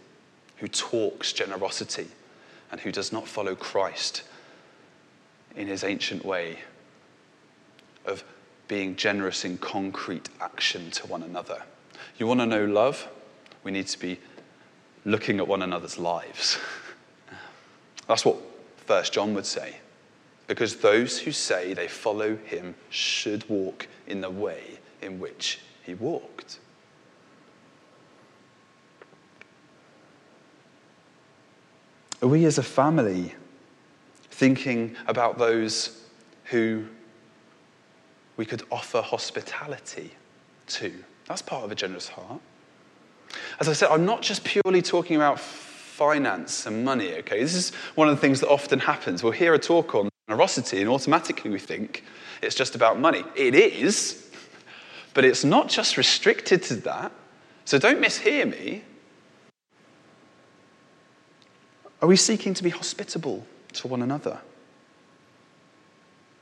who 0.59 0.69
talks 0.69 1.33
generosity, 1.33 2.09
and 2.71 2.79
who 2.83 2.93
does 2.93 3.15
not 3.15 3.27
follow 3.27 3.55
Christ 3.55 4.25
in 5.57 5.69
his 5.69 5.85
ancient 5.85 6.23
way 6.23 6.59
of 8.05 8.23
being 8.69 8.95
generous 8.95 9.43
in 9.47 9.57
concrete 9.57 10.29
action 10.39 10.91
to 10.91 11.07
one 11.07 11.23
another. 11.23 11.63
You 12.19 12.27
want 12.27 12.41
to 12.41 12.47
know 12.47 12.67
love? 12.67 13.09
We 13.65 13.71
need 13.71 13.87
to 13.87 13.99
be 13.99 14.19
looking 15.07 15.39
at 15.39 15.49
one 15.49 15.63
another's 15.63 15.97
lives. 15.97 16.59
That's 18.07 18.27
what 18.27 18.37
First 18.85 19.15
John 19.15 19.33
would 19.33 19.47
say. 19.47 19.77
Because 20.47 20.77
those 20.77 21.19
who 21.19 21.33
say 21.33 21.75
they 21.75 21.89
follow 21.89 22.37
him 22.37 22.75
should 22.89 23.49
walk 23.49 23.89
in 24.07 24.21
the 24.21 24.31
way 24.31 24.79
in 25.03 25.19
which 25.19 25.61
he 25.83 25.95
walked. 25.95 26.59
Are 32.23 32.29
we 32.29 32.45
as 32.45 32.59
a 32.59 32.63
family 32.63 33.35
thinking 34.31 34.97
about 35.07 35.39
those 35.39 36.03
who 36.45 36.87
we 38.37 38.47
could 38.47 38.63
offer 38.71 39.03
hospitality 39.03 40.13
to? 40.69 40.93
That's 41.27 41.43
part 41.43 41.65
of 41.65 41.73
a 41.73 41.75
generous 41.75 42.09
heart. 42.09 42.41
As 43.61 43.69
I 43.69 43.73
said, 43.73 43.91
I'm 43.91 44.07
not 44.07 44.23
just 44.23 44.45
purely 44.45 44.81
talking 44.81 45.17
about 45.17 45.41
finance 45.41 46.67
and 46.67 46.85
money, 46.85 47.15
okay? 47.15 47.41
This 47.41 47.55
is 47.55 47.73
one 47.95 48.09
of 48.09 48.15
the 48.15 48.21
things 48.21 48.41
that 48.41 48.49
often 48.49 48.79
happens. 48.79 49.23
We'll 49.23 49.33
hear 49.33 49.55
a 49.55 49.59
talk 49.59 49.95
on 49.95 50.09
generosity 50.29 50.81
and 50.81 50.91
automatically 50.91 51.51
we 51.51 51.59
think 51.59 52.03
it's 52.43 52.57
just 52.57 52.75
about 52.75 52.99
money. 52.99 53.23
It 53.37 53.55
is, 53.55 54.29
but 55.15 55.25
it's 55.25 55.45
not 55.45 55.69
just 55.69 55.97
restricted 55.97 56.65
to 56.65 56.75
that. 56.77 57.13
So 57.65 57.79
don't 57.79 58.03
mishear 58.03 58.51
me. 58.51 58.83
Are 62.03 62.09
we 62.09 62.17
seeking 62.17 62.55
to 62.55 62.65
be 62.65 62.71
hospitable 62.71 63.47
to 63.75 63.89
one 63.89 64.03
another? 64.03 64.41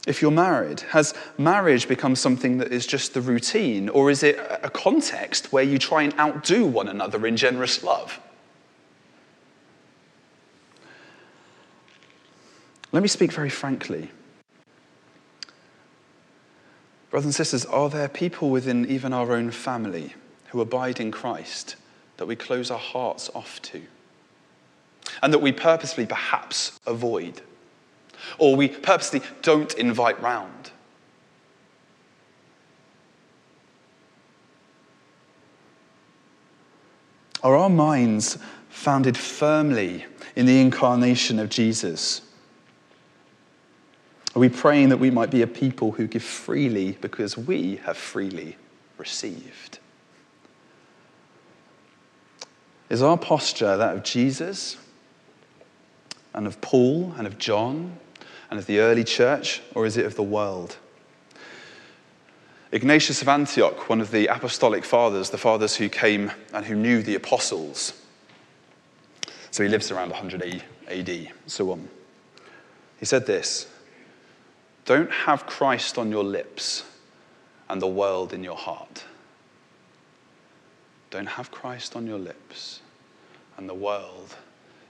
If 0.07 0.23
you're 0.23 0.31
married, 0.31 0.81
has 0.90 1.14
marriage 1.38 1.87
become 1.87 2.16
something 2.16 2.59
that 2.59 2.73
is 2.73 2.87
just 2.87 3.14
the 3.14 3.20
routine, 3.20 3.88
or 3.90 4.11
is 4.11 4.23
it 4.23 4.38
a 4.62 4.70
context 4.70 5.53
where 5.53 5.62
you 5.62 5.79
try 5.79 6.03
and 6.03 6.18
outdo 6.18 6.66
one 6.66 6.88
another 6.88 7.27
in 7.27 7.37
generous 7.37 7.83
love? 7.83 8.18
Let 12.94 13.02
me 13.02 13.09
speak 13.09 13.33
very 13.33 13.50
frankly. 13.50 14.09
Brothers 17.11 17.24
and 17.24 17.35
sisters, 17.35 17.64
are 17.64 17.90
there 17.90 18.07
people 18.07 18.50
within 18.50 18.88
even 18.88 19.12
our 19.12 19.33
own 19.33 19.50
family 19.50 20.14
who 20.50 20.61
abide 20.61 21.00
in 21.00 21.11
Christ 21.11 21.74
that 22.18 22.26
we 22.26 22.37
close 22.37 22.70
our 22.70 22.78
hearts 22.78 23.28
off 23.35 23.61
to? 23.62 23.83
And 25.24 25.33
that 25.33 25.40
we 25.40 25.50
purposely 25.50 26.07
perhaps 26.07 26.78
avoid? 26.87 27.40
Or 28.38 28.54
we 28.54 28.68
purposely 28.68 29.22
don't 29.42 29.74
invite 29.74 30.22
round? 30.22 30.70
Are 37.42 37.57
our 37.57 37.70
minds 37.70 38.38
founded 38.68 39.16
firmly 39.16 40.04
in 40.37 40.46
the 40.46 40.61
incarnation 40.61 41.40
of 41.40 41.48
Jesus? 41.48 42.20
Are 44.35 44.40
we 44.40 44.49
praying 44.49 44.88
that 44.88 44.97
we 44.97 45.11
might 45.11 45.31
be 45.31 45.42
a 45.42 45.47
people 45.47 45.92
who 45.92 46.07
give 46.07 46.25
freely 46.25 46.92
because 47.01 47.37
we 47.38 47.77
have 47.85 47.97
freely 47.97 48.57
received? 48.99 49.79
Is 52.90 53.01
our 53.01 53.16
posture 53.16 53.77
that 53.77 53.97
of 53.97 54.03
Jesus 54.03 54.77
and 56.35 56.47
of 56.47 56.61
Paul 56.61 57.14
and 57.16 57.27
of 57.27 57.38
John 57.38 57.99
and 58.51 58.59
of 58.59 58.66
the 58.66 58.81
early 58.81 59.05
church, 59.05 59.62
or 59.75 59.87
is 59.87 59.97
it 59.97 60.05
of 60.05 60.16
the 60.16 60.23
world? 60.23 60.77
Ignatius 62.73 63.23
of 63.23 63.29
Antioch, 63.29 63.88
one 63.88 64.01
of 64.01 64.11
the 64.11 64.27
apostolic 64.27 64.85
fathers, 64.85 65.31
the 65.31 65.38
fathers 65.38 65.77
who 65.77 65.88
came 65.88 66.33
and 66.53 66.66
who 66.66 66.75
knew 66.75 67.03
the 67.03 67.14
apostles, 67.14 67.92
so 69.53 69.62
he 69.62 69.68
lives 69.68 69.92
around 69.92 70.11
100 70.11 70.62
AD, 70.88 71.29
so 71.47 71.70
on. 71.70 71.88
He 72.99 73.07
said 73.07 73.27
this 73.27 73.68
don't 74.85 75.11
have 75.11 75.47
Christ 75.47 75.99
on 75.99 76.11
your 76.11 76.25
lips 76.25 76.85
and 77.68 77.81
the 77.81 77.87
world 77.87 78.33
in 78.33 78.44
your 78.44 78.57
heart. 78.57 79.05
Don't 81.11 81.27
have 81.27 81.51
Christ 81.51 81.97
on 81.97 82.07
your 82.07 82.18
lips 82.18 82.81
and 83.57 83.68
the 83.68 83.75
world 83.75 84.35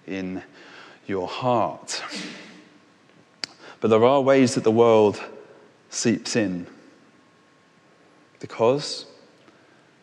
in 0.07 0.43
your 1.07 1.29
heart. 1.29 2.03
But 3.81 3.89
there 3.89 4.05
are 4.05 4.21
ways 4.21 4.55
that 4.55 4.65
the 4.65 4.71
world 4.71 5.23
seeps 5.91 6.37
in 6.37 6.67
because 8.41 9.07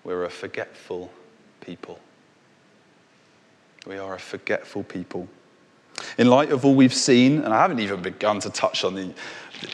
we're 0.03 0.23
a 0.23 0.29
forgetful 0.29 1.11
people. 1.59 1.99
We 3.87 3.97
are 3.97 4.15
a 4.15 4.19
forgetful 4.19 4.83
people. 4.83 5.27
In 6.17 6.27
light 6.27 6.51
of 6.51 6.65
all 6.65 6.75
we've 6.75 6.93
seen, 6.93 7.39
and 7.39 7.53
I 7.53 7.61
haven't 7.61 7.79
even 7.79 8.01
begun 8.01 8.39
to 8.41 8.49
touch 8.49 8.83
on 8.83 8.95
the, 8.95 9.13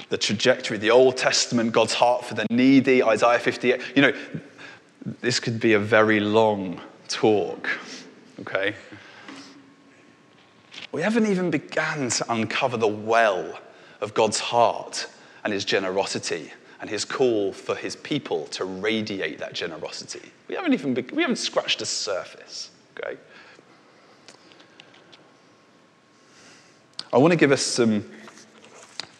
the 0.10 0.18
trajectory, 0.18 0.78
the 0.78 0.92
Old 0.92 1.18
Testament, 1.18 1.72
God's 1.72 1.94
heart 1.94 2.26
for 2.26 2.34
the 2.34 2.46
needy, 2.50 3.04
Isaiah 3.04 3.40
58, 3.40 3.82
you 3.96 4.02
know, 4.02 4.14
this 5.22 5.40
could 5.40 5.60
be 5.60 5.74
a 5.74 5.80
very 5.80 6.20
long 6.20 6.82
talk, 7.08 7.70
okay? 8.42 8.76
We 10.92 11.02
haven't 11.02 11.28
even 11.28 11.52
begun 11.52 12.10
to 12.10 12.34
uncover 12.34 12.78
the 12.78 12.88
well 12.88 13.60
of 14.02 14.14
God's 14.14 14.40
heart 14.40 15.08
and 15.44 15.54
his 15.54 15.66
generosity 15.66 16.52
and 16.80 16.90
his 16.90 17.06
call 17.06 17.54
for 17.54 17.76
his 17.76 17.96
people 17.96 18.46
to 18.48 18.66
radiate 18.66 19.40
that 19.40 19.54
generosity. 19.54 20.32
We 20.48 20.56
haven't 20.56 20.74
even 20.74 20.94
we 21.14 21.22
haven't 21.22 21.38
scratched 21.38 21.80
the 21.80 21.86
surface, 21.86 22.70
okay? 22.98 23.18
I 27.12 27.18
want 27.18 27.32
to 27.32 27.38
give 27.38 27.52
us 27.52 27.62
some, 27.62 28.06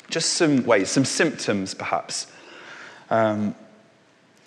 just 0.10 0.34
some 0.34 0.66
ways, 0.66 0.90
some 0.90 1.06
symptoms 1.06 1.74
perhaps, 1.74 2.32
um, 3.10 3.56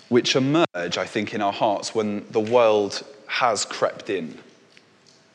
which 0.08 0.36
emerge, 0.36 0.66
I 0.74 1.06
think, 1.06 1.34
in 1.34 1.40
our 1.40 1.52
hearts 1.52 1.94
when 1.94 2.26
the 2.30 2.40
world 2.40 3.04
has 3.26 3.64
crept 3.64 4.10
in. 4.10 4.36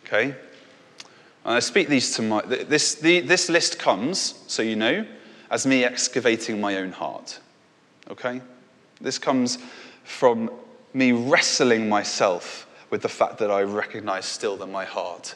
Okay? 0.05 0.35
And 1.45 1.53
I 1.53 1.59
speak 1.59 1.87
these 1.87 2.13
to 2.15 2.21
my, 2.21 2.41
this, 2.41 2.95
the, 2.95 3.21
this 3.21 3.49
list 3.49 3.79
comes, 3.79 4.43
so 4.47 4.61
you 4.61 4.75
know, 4.75 5.05
as 5.49 5.65
me 5.65 5.83
excavating 5.83 6.59
my 6.59 6.77
own 6.77 6.91
heart. 6.91 7.39
Okay? 8.09 8.41
This 8.99 9.17
comes 9.17 9.57
from 10.03 10.49
me 10.93 11.11
wrestling 11.11 11.87
myself 11.87 12.67
with 12.89 13.01
the 13.01 13.09
fact 13.09 13.37
that 13.37 13.51
I 13.51 13.61
recognize 13.61 14.25
still 14.25 14.57
that 14.57 14.67
my 14.67 14.85
heart 14.85 15.35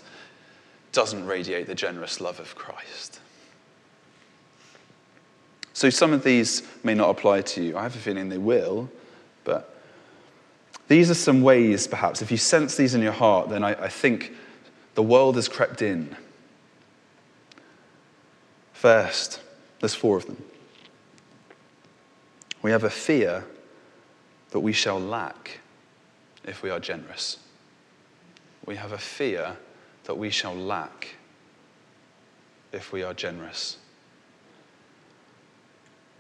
doesn't 0.92 1.26
radiate 1.26 1.68
the 1.68 1.76
generous 1.76 2.20
love 2.20 2.40
of 2.40 2.56
Christ. 2.56 3.20
So 5.80 5.90
some 5.90 6.12
of 6.12 6.26
these 6.26 6.62
may 6.84 6.94
not 6.94 7.10
apply 7.10 7.40
to 7.40 7.64
you. 7.64 7.78
I 7.78 7.84
have 7.84 7.96
a 7.96 8.00
feeling 8.00 8.28
they 8.28 8.38
will, 8.38 8.90
but 9.46 9.82
these 10.90 11.10
are 11.10 11.14
some 11.14 11.42
ways, 11.42 11.88
perhaps. 11.88 12.22
If 12.22 12.32
you 12.32 12.36
sense 12.36 12.76
these 12.76 12.96
in 12.96 13.02
your 13.02 13.14
heart, 13.14 13.48
then 13.48 13.64
I, 13.64 13.86
I 13.86 13.88
think 13.88 14.34
the 14.96 15.02
world 15.02 15.38
has 15.38 15.48
crept 15.48 15.82
in. 15.82 16.18
First, 18.74 19.40
there's 19.80 19.96
four 19.96 20.18
of 20.18 20.26
them. 20.26 20.44
We 22.62 22.72
have 22.72 22.84
a 22.84 22.90
fear 22.90 23.46
that 24.50 24.60
we 24.60 24.74
shall 24.74 25.00
lack 25.00 25.62
if 26.44 26.62
we 26.62 26.70
are 26.70 26.82
generous. 26.82 27.38
We 28.66 28.76
have 28.76 28.92
a 28.92 28.98
fear 28.98 29.56
that 30.04 30.18
we 30.18 30.30
shall 30.30 30.54
lack 30.54 31.16
if 32.74 32.92
we 32.92 33.02
are 33.02 33.14
generous. 33.14 33.78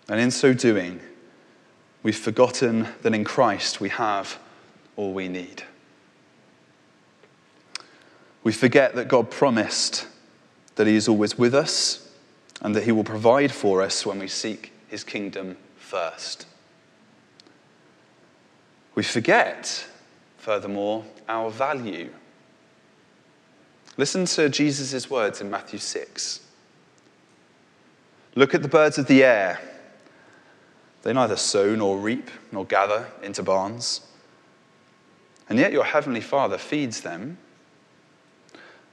And 0.09 0.19
in 0.19 0.31
so 0.31 0.53
doing, 0.53 0.99
we've 2.03 2.17
forgotten 2.17 2.87
that 3.03 3.13
in 3.13 3.23
Christ 3.23 3.79
we 3.79 3.89
have 3.89 4.39
all 4.95 5.13
we 5.13 5.27
need. 5.27 5.63
We 8.43 8.51
forget 8.51 8.95
that 8.95 9.07
God 9.07 9.29
promised 9.29 10.07
that 10.75 10.87
He 10.87 10.95
is 10.95 11.07
always 11.07 11.37
with 11.37 11.53
us 11.53 12.09
and 12.61 12.75
that 12.75 12.83
He 12.83 12.91
will 12.91 13.03
provide 13.03 13.51
for 13.51 13.81
us 13.81 14.05
when 14.05 14.19
we 14.19 14.27
seek 14.27 14.71
His 14.87 15.03
kingdom 15.03 15.57
first. 15.77 16.47
We 18.95 19.03
forget, 19.03 19.85
furthermore, 20.37 21.05
our 21.27 21.51
value 21.51 22.09
Listen 23.99 24.23
to 24.23 24.47
Jesus' 24.47 25.09
words 25.09 25.41
in 25.41 25.51
Matthew 25.51 25.77
6. 25.77 26.39
Look 28.35 28.55
at 28.55 28.61
the 28.61 28.69
birds 28.69 28.97
of 28.97 29.07
the 29.07 29.25
air. 29.25 29.59
They 31.03 31.13
neither 31.13 31.37
sow 31.37 31.75
nor 31.75 31.97
reap 31.97 32.29
nor 32.51 32.65
gather 32.65 33.07
into 33.23 33.43
barns, 33.43 34.01
and 35.47 35.57
yet 35.57 35.71
your 35.71 35.85
heavenly 35.85 36.21
Father 36.21 36.57
feeds 36.57 37.01
them. 37.01 37.37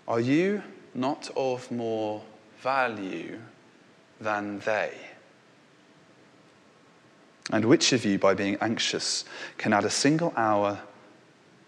Are 0.06 0.20
you 0.20 0.62
not 0.94 1.30
of 1.36 1.70
more 1.70 2.22
value 2.62 3.40
than 4.20 4.60
they? 4.60 4.92
And 7.52 7.64
which 7.64 7.92
of 7.92 8.04
you, 8.04 8.18
by 8.18 8.34
being 8.34 8.56
anxious, 8.60 9.24
can 9.58 9.72
add 9.72 9.84
a 9.84 9.90
single 9.90 10.32
hour 10.36 10.80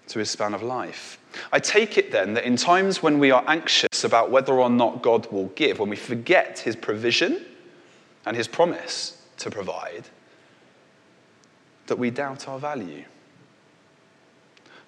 to 0.08 0.18
his 0.18 0.30
span 0.30 0.54
of 0.54 0.62
life? 0.62 1.18
I 1.52 1.58
take 1.60 1.98
it 1.98 2.10
then 2.10 2.34
that 2.34 2.44
in 2.44 2.56
times 2.56 3.02
when 3.02 3.18
we 3.18 3.30
are 3.30 3.44
anxious 3.46 4.02
about 4.02 4.30
whether 4.30 4.54
or 4.54 4.70
not 4.70 5.02
God 5.02 5.30
will 5.30 5.48
give, 5.48 5.78
when 5.78 5.90
we 5.90 5.96
forget 5.96 6.60
his 6.60 6.74
provision 6.74 7.44
and 8.26 8.36
his 8.36 8.48
promise 8.48 9.22
to 9.38 9.50
provide, 9.50 10.08
that 11.88 11.98
we 11.98 12.10
doubt 12.10 12.48
our 12.48 12.58
value. 12.58 13.04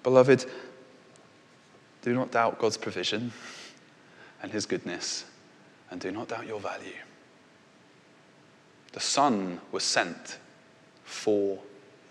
Beloved, 0.03 0.45
do 2.01 2.13
not 2.13 2.31
doubt 2.31 2.57
God's 2.57 2.77
provision 2.77 3.31
and 4.41 4.51
his 4.51 4.65
goodness, 4.65 5.25
and 5.91 6.01
do 6.01 6.11
not 6.11 6.29
doubt 6.29 6.47
your 6.47 6.59
value. 6.59 6.93
The 8.93 8.99
Son 8.99 9.59
was 9.71 9.83
sent 9.83 10.39
for 11.03 11.59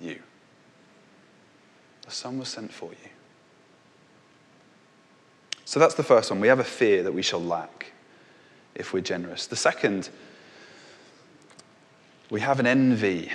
you. 0.01 0.21
The 2.05 2.11
Son 2.11 2.39
was 2.39 2.49
sent 2.49 2.73
for 2.73 2.91
you. 2.91 3.11
So 5.65 5.79
that's 5.79 5.95
the 5.95 6.03
first 6.03 6.31
one. 6.31 6.41
We 6.41 6.49
have 6.49 6.61
a 6.61 6.65
fear 6.65 7.03
that 7.03 7.13
we 7.13 7.23
shall 7.23 7.43
lack 7.43 7.93
if 8.75 8.93
we're 8.93 9.03
generous. 9.03 9.47
The 9.47 9.57
second, 9.57 10.09
we 12.31 12.41
have 12.41 12.61
an 12.61 12.67
envy 12.67 13.31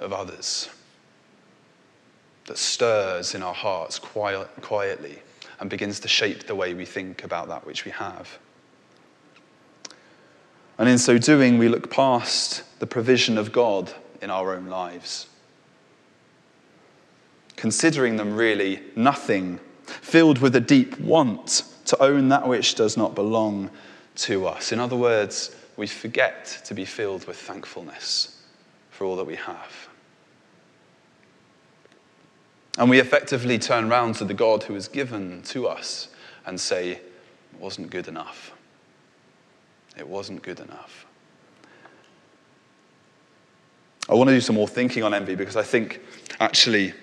of 0.00 0.12
others 0.12 0.68
that 2.46 2.58
stirs 2.58 3.34
in 3.34 3.42
our 3.42 3.54
hearts 3.54 3.98
quiet, 3.98 4.48
quietly 4.60 5.18
and 5.60 5.68
begins 5.68 6.00
to 6.00 6.08
shape 6.08 6.46
the 6.46 6.54
way 6.54 6.74
we 6.74 6.84
think 6.84 7.24
about 7.24 7.48
that 7.48 7.66
which 7.66 7.84
we 7.84 7.90
have. 7.90 8.38
And 10.78 10.88
in 10.88 10.98
so 10.98 11.18
doing, 11.18 11.58
we 11.58 11.68
look 11.68 11.90
past 11.90 12.62
the 12.78 12.86
provision 12.86 13.36
of 13.36 13.52
God 13.52 13.92
in 14.22 14.30
our 14.30 14.54
own 14.54 14.66
lives. 14.66 15.26
Considering 17.56 18.16
them 18.16 18.36
really 18.36 18.80
nothing, 18.94 19.58
filled 19.84 20.38
with 20.38 20.54
a 20.54 20.60
deep 20.60 20.98
want 21.00 21.64
to 21.86 22.00
own 22.02 22.28
that 22.28 22.46
which 22.46 22.76
does 22.76 22.96
not 22.96 23.14
belong 23.14 23.70
to 24.14 24.46
us. 24.46 24.70
In 24.70 24.78
other 24.78 24.96
words, 24.96 25.56
we 25.76 25.86
forget 25.86 26.60
to 26.64 26.74
be 26.74 26.84
filled 26.84 27.26
with 27.26 27.36
thankfulness 27.36 28.40
for 28.90 29.04
all 29.04 29.16
that 29.16 29.26
we 29.26 29.36
have. 29.36 29.87
And 32.78 32.88
we 32.88 33.00
effectively 33.00 33.58
turn 33.58 33.88
round 33.88 34.14
to 34.16 34.24
the 34.24 34.34
God 34.34 34.62
who 34.62 34.74
has 34.74 34.86
given 34.86 35.42
to 35.46 35.66
us 35.66 36.08
and 36.46 36.60
say, 36.60 36.92
It 36.92 37.02
wasn't 37.58 37.90
good 37.90 38.06
enough. 38.06 38.52
It 39.98 40.06
wasn't 40.06 40.42
good 40.42 40.60
enough. 40.60 41.04
I 44.08 44.14
want 44.14 44.28
to 44.28 44.34
do 44.34 44.40
some 44.40 44.54
more 44.54 44.68
thinking 44.68 45.02
on 45.02 45.12
envy 45.12 45.34
because 45.34 45.56
I 45.56 45.64
think 45.64 46.00
actually 46.38 46.94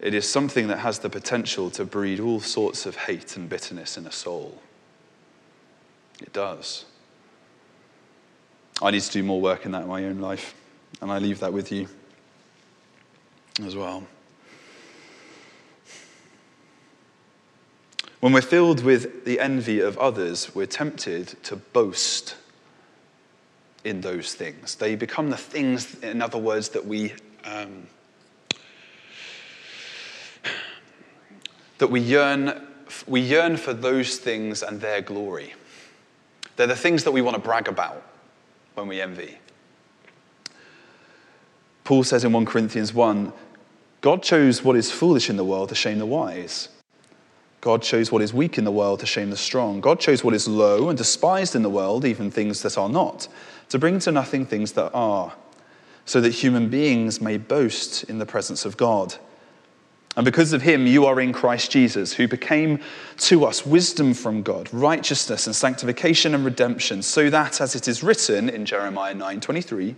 it 0.00 0.12
is 0.12 0.28
something 0.28 0.66
that 0.68 0.78
has 0.78 0.98
the 0.98 1.08
potential 1.08 1.70
to 1.70 1.84
breed 1.84 2.18
all 2.18 2.40
sorts 2.40 2.86
of 2.86 2.96
hate 2.96 3.36
and 3.36 3.48
bitterness 3.48 3.96
in 3.96 4.06
a 4.06 4.12
soul. 4.12 4.60
It 6.20 6.32
does. 6.32 6.84
I 8.82 8.90
need 8.90 9.02
to 9.02 9.12
do 9.12 9.22
more 9.22 9.40
work 9.40 9.64
in 9.64 9.72
that 9.72 9.82
in 9.82 9.88
my 9.88 10.04
own 10.04 10.18
life, 10.18 10.54
and 11.00 11.12
I 11.12 11.18
leave 11.18 11.38
that 11.40 11.52
with 11.52 11.70
you 11.70 11.86
as 13.64 13.76
well. 13.76 14.06
When 18.20 18.32
we're 18.32 18.42
filled 18.42 18.82
with 18.82 19.24
the 19.24 19.40
envy 19.40 19.80
of 19.80 19.96
others, 19.98 20.54
we're 20.54 20.66
tempted 20.66 21.42
to 21.44 21.56
boast 21.56 22.36
in 23.82 24.02
those 24.02 24.34
things. 24.34 24.74
They 24.74 24.94
become 24.94 25.30
the 25.30 25.38
things, 25.38 25.94
in 26.00 26.20
other 26.20 26.38
words, 26.38 26.68
that 26.70 26.84
we. 26.84 27.14
Um, 27.44 27.86
that 31.78 31.88
we 31.88 31.98
yearn, 31.98 32.66
we 33.06 33.22
yearn 33.22 33.56
for 33.56 33.72
those 33.72 34.18
things 34.18 34.62
and 34.62 34.82
their 34.82 35.00
glory. 35.00 35.54
They're 36.56 36.66
the 36.66 36.76
things 36.76 37.04
that 37.04 37.12
we 37.12 37.22
want 37.22 37.36
to 37.36 37.42
brag 37.42 37.68
about 37.68 38.02
when 38.74 38.86
we 38.86 39.00
envy. 39.00 39.38
Paul 41.84 42.04
says 42.04 42.22
in 42.22 42.32
1 42.32 42.44
Corinthians 42.44 42.92
1 42.92 43.32
God 44.00 44.22
chose 44.22 44.64
what 44.64 44.76
is 44.76 44.90
foolish 44.90 45.28
in 45.28 45.36
the 45.36 45.44
world 45.44 45.68
to 45.68 45.74
shame 45.74 45.98
the 45.98 46.06
wise. 46.06 46.68
God 47.60 47.82
chose 47.82 48.10
what 48.10 48.22
is 48.22 48.32
weak 48.32 48.56
in 48.56 48.64
the 48.64 48.72
world 48.72 49.00
to 49.00 49.06
shame 49.06 49.28
the 49.28 49.36
strong. 49.36 49.82
God 49.82 50.00
chose 50.00 50.24
what 50.24 50.32
is 50.32 50.48
low 50.48 50.88
and 50.88 50.96
despised 50.96 51.54
in 51.54 51.62
the 51.62 51.68
world, 51.68 52.06
even 52.06 52.30
things 52.30 52.62
that 52.62 52.78
are 52.78 52.88
not, 52.88 53.28
to 53.68 53.78
bring 53.78 53.98
to 53.98 54.10
nothing 54.10 54.46
things 54.46 54.72
that 54.72 54.90
are, 54.94 55.34
so 56.06 56.22
that 56.22 56.30
human 56.30 56.70
beings 56.70 57.20
may 57.20 57.36
boast 57.36 58.04
in 58.04 58.18
the 58.18 58.24
presence 58.24 58.64
of 58.64 58.78
God. 58.78 59.16
And 60.16 60.24
because 60.24 60.54
of 60.54 60.62
him, 60.62 60.86
you 60.86 61.04
are 61.04 61.20
in 61.20 61.32
Christ 61.34 61.70
Jesus, 61.70 62.14
who 62.14 62.26
became 62.26 62.80
to 63.18 63.44
us 63.44 63.66
wisdom 63.66 64.14
from 64.14 64.42
God, 64.42 64.72
righteousness 64.72 65.46
and 65.46 65.54
sanctification 65.54 66.34
and 66.34 66.44
redemption, 66.44 67.02
so 67.02 67.28
that, 67.28 67.60
as 67.60 67.76
it 67.76 67.86
is 67.86 68.02
written 68.02 68.48
in 68.48 68.64
Jeremiah 68.64 69.14
9:23, 69.14 69.94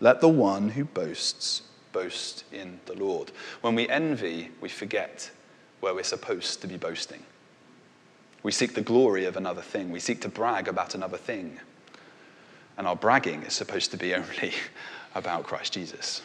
let 0.00 0.20
the 0.20 0.28
one 0.28 0.70
who 0.70 0.84
boasts 0.84 1.62
boast 2.02 2.44
in 2.52 2.78
the 2.86 2.94
Lord. 2.94 3.32
When 3.60 3.74
we 3.74 3.88
envy, 3.88 4.50
we 4.60 4.68
forget 4.68 5.30
where 5.80 5.94
we're 5.94 6.04
supposed 6.04 6.60
to 6.60 6.68
be 6.68 6.76
boasting. 6.76 7.24
We 8.44 8.52
seek 8.52 8.74
the 8.74 8.82
glory 8.82 9.24
of 9.24 9.36
another 9.36 9.62
thing. 9.62 9.90
We 9.90 9.98
seek 9.98 10.20
to 10.20 10.28
brag 10.28 10.68
about 10.68 10.94
another 10.94 11.16
thing. 11.16 11.58
And 12.76 12.86
our 12.86 12.94
bragging 12.94 13.42
is 13.42 13.52
supposed 13.52 13.90
to 13.90 13.96
be 13.96 14.14
only 14.20 14.52
about 15.16 15.42
Christ 15.42 15.72
Jesus. 15.72 16.22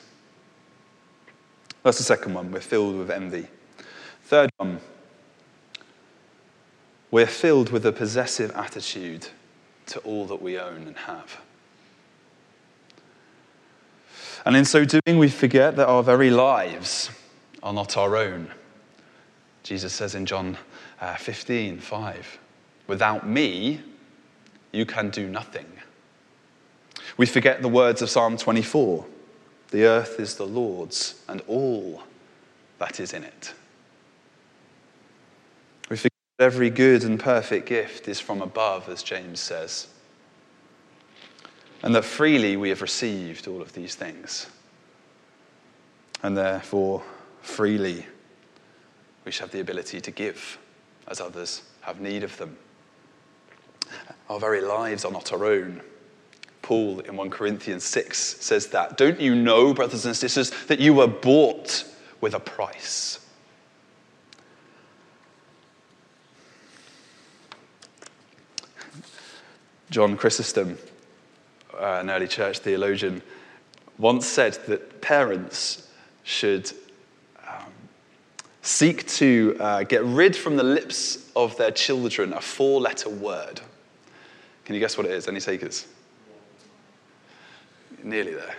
That's 1.82 1.98
the 1.98 2.04
second 2.04 2.36
one. 2.36 2.52
We're 2.52 2.62
filled 2.62 2.96
with 2.96 3.10
envy. 3.10 3.48
Third 4.26 4.52
one, 4.58 4.80
we're 7.10 7.26
filled 7.26 7.72
with 7.72 7.86
a 7.86 7.92
possessive 7.92 8.52
attitude 8.52 9.28
to 9.88 10.00
all 10.02 10.28
that 10.28 10.42
we 10.42 10.58
own 10.60 10.88
and 10.88 10.98
have. 10.98 11.42
And 14.46 14.56
in 14.58 14.66
so 14.66 14.86
doing, 14.86 15.18
we 15.18 15.30
forget 15.30 15.76
that 15.78 15.88
our 15.88 16.04
very 16.04 16.30
lives 16.30 17.10
are 17.62 17.74
not 17.74 17.96
our 17.98 18.18
own. 18.18 18.52
Jesus 19.64 19.94
says 19.94 20.16
in 20.16 20.26
John 20.26 20.58
uh, 21.00 21.16
15, 21.16 21.80
5, 21.80 22.40
without 22.88 23.28
me, 23.28 23.82
you 24.74 24.86
can 24.86 25.10
do 25.10 25.30
nothing. 25.30 25.66
We 27.16 27.26
forget 27.26 27.62
the 27.62 27.70
words 27.70 28.02
of 28.02 28.10
Psalm 28.10 28.38
24 28.38 29.06
the 29.74 29.86
earth 29.86 30.20
is 30.20 30.36
the 30.36 30.46
Lord's 30.46 31.20
and 31.28 31.42
all 31.48 32.04
that 32.78 33.00
is 33.00 33.12
in 33.12 33.24
it. 33.24 33.56
We 35.90 35.98
forget 35.98 36.12
that 36.38 36.46
every 36.46 36.70
good 36.70 37.04
and 37.04 37.20
perfect 37.20 37.68
gift 37.68 38.08
is 38.08 38.20
from 38.20 38.44
above, 38.44 38.88
as 38.88 39.02
James 39.02 39.40
says, 39.40 39.88
and 41.84 41.94
that 41.94 42.06
freely 42.06 42.56
we 42.56 42.70
have 42.70 42.82
received 42.82 43.48
all 43.48 43.62
of 43.62 43.74
these 43.74 43.94
things. 43.94 44.48
And 46.24 46.36
therefore, 46.36 47.04
freely 47.42 48.06
we 49.26 49.32
shall 49.32 49.48
have 49.48 49.52
the 49.52 49.60
ability 49.60 50.00
to 50.02 50.12
give 50.12 50.58
as 51.08 51.20
others 51.20 51.62
have 51.82 52.00
need 52.00 52.24
of 52.24 52.36
them. 52.38 52.58
Our 54.30 54.40
very 54.40 54.62
lives 54.62 55.04
are 55.04 55.12
not 55.12 55.34
our 55.34 55.46
own. 55.46 55.82
Paul 56.62 57.02
in 57.02 57.18
1 57.18 57.30
Corinthians 57.30 57.84
6 57.84 58.18
says 58.18 58.68
that. 58.68 58.98
Don't 58.98 59.20
you 59.20 59.36
know, 59.36 59.74
brothers 59.74 60.06
and 60.06 60.16
sisters, 60.16 60.52
that 60.68 60.80
you 60.80 60.94
were 60.94 61.08
bought 61.08 61.84
with 62.22 62.34
a 62.34 62.40
price? 62.40 63.20
John 69.90 70.16
Chrysostom, 70.16 70.78
uh, 71.80 72.00
an 72.02 72.10
early 72.10 72.28
church 72.28 72.60
theologian, 72.60 73.22
once 73.98 74.26
said 74.28 74.54
that 74.68 75.02
parents 75.02 75.88
should 76.24 76.72
seek 78.64 79.06
to 79.08 79.58
uh, 79.60 79.84
get 79.84 80.04
rid 80.04 80.36
from 80.36 80.56
the 80.56 80.64
lips 80.64 81.30
of 81.36 81.56
their 81.58 81.70
children 81.70 82.34
a 82.34 82.42
four 82.42 82.82
letter 82.82 83.10
word. 83.10 83.62
Can 84.66 84.74
you 84.74 84.80
guess 84.80 84.98
what 84.98 85.06
it 85.06 85.12
is? 85.12 85.28
Any 85.28 85.42
takers? 85.42 85.86
Nearly 88.02 88.34
there. 88.34 88.56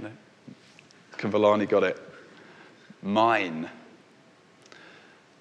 No? 0.00 0.10
Convalani 1.18 1.68
got 1.68 1.84
it. 1.84 2.00
Mine. 3.02 3.68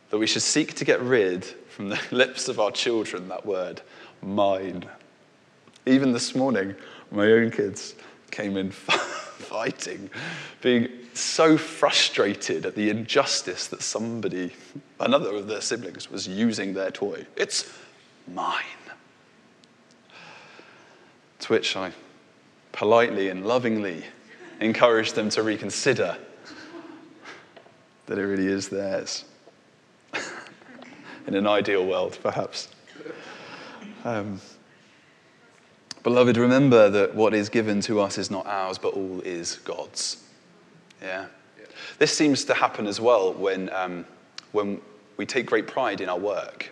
That 0.10 0.18
we 0.18 0.28
should 0.28 0.42
seek 0.42 0.74
to 0.76 0.86
get 0.86 1.02
rid 1.02 1.46
from 1.46 1.88
the 1.90 2.00
lips 2.12 2.50
of 2.50 2.60
our 2.60 2.72
children 2.72 3.30
that 3.30 3.46
word, 3.46 3.82
mine. 4.22 4.86
Even 5.86 6.12
this 6.12 6.36
morning, 6.36 6.76
my 7.12 7.26
own 7.32 7.52
kids 7.52 7.96
came 8.30 8.56
in 8.56 8.72
fighting, 8.72 10.10
being 10.62 10.88
so 11.14 11.58
frustrated 11.58 12.66
at 12.66 12.76
the 12.76 12.90
injustice 12.90 13.68
that 13.68 13.82
somebody, 13.82 14.54
another 15.00 15.36
of 15.36 15.48
their 15.48 15.62
siblings, 15.62 16.10
was 16.10 16.28
using 16.28 16.74
their 16.74 16.92
toy. 16.92 17.26
It's 17.36 17.72
mine. 18.28 18.64
To 21.40 21.54
which 21.54 21.76
I 21.76 21.92
politely 22.72 23.30
and 23.30 23.46
lovingly 23.46 24.06
encourage 24.60 25.14
them 25.14 25.30
to 25.30 25.44
reconsider 25.44 26.18
that 28.06 28.18
it 28.18 28.24
really 28.24 28.48
is 28.48 28.70
theirs. 28.70 29.26
In 31.28 31.36
an 31.36 31.48
ideal 31.48 31.86
world, 31.86 32.18
perhaps. 32.22 32.70
Um, 34.04 34.40
beloved, 36.04 36.38
remember 36.38 36.90
that 36.90 37.16
what 37.16 37.34
is 37.34 37.50
given 37.50 37.82
to 37.82 38.00
us 38.00 38.18
is 38.18 38.32
not 38.32 38.46
ours, 38.46 38.78
but 38.78 38.94
all 38.94 39.22
is 39.22 39.56
God's. 39.64 40.24
Yeah? 41.02 41.26
yeah. 41.58 41.66
This 42.00 42.16
seems 42.16 42.46
to 42.46 42.54
happen 42.54 42.88
as 42.88 43.00
well 43.00 43.34
when, 43.34 43.70
um, 43.74 44.06
when 44.52 44.82
we 45.18 45.26
take 45.26 45.46
great 45.46 45.68
pride 45.68 46.02
in 46.02 46.10
our 46.10 46.20
work, 46.20 46.72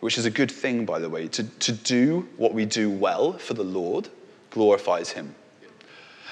which 0.00 0.18
is 0.18 0.24
a 0.24 0.30
good 0.30 0.50
thing, 0.50 0.84
by 0.84 0.98
the 0.98 1.08
way. 1.08 1.28
To, 1.28 1.44
to 1.44 1.72
do 1.72 2.28
what 2.36 2.54
we 2.54 2.64
do 2.64 2.90
well 2.90 3.34
for 3.34 3.54
the 3.54 3.64
Lord 3.64 4.08
glorifies 4.50 5.10
Him. 5.10 5.34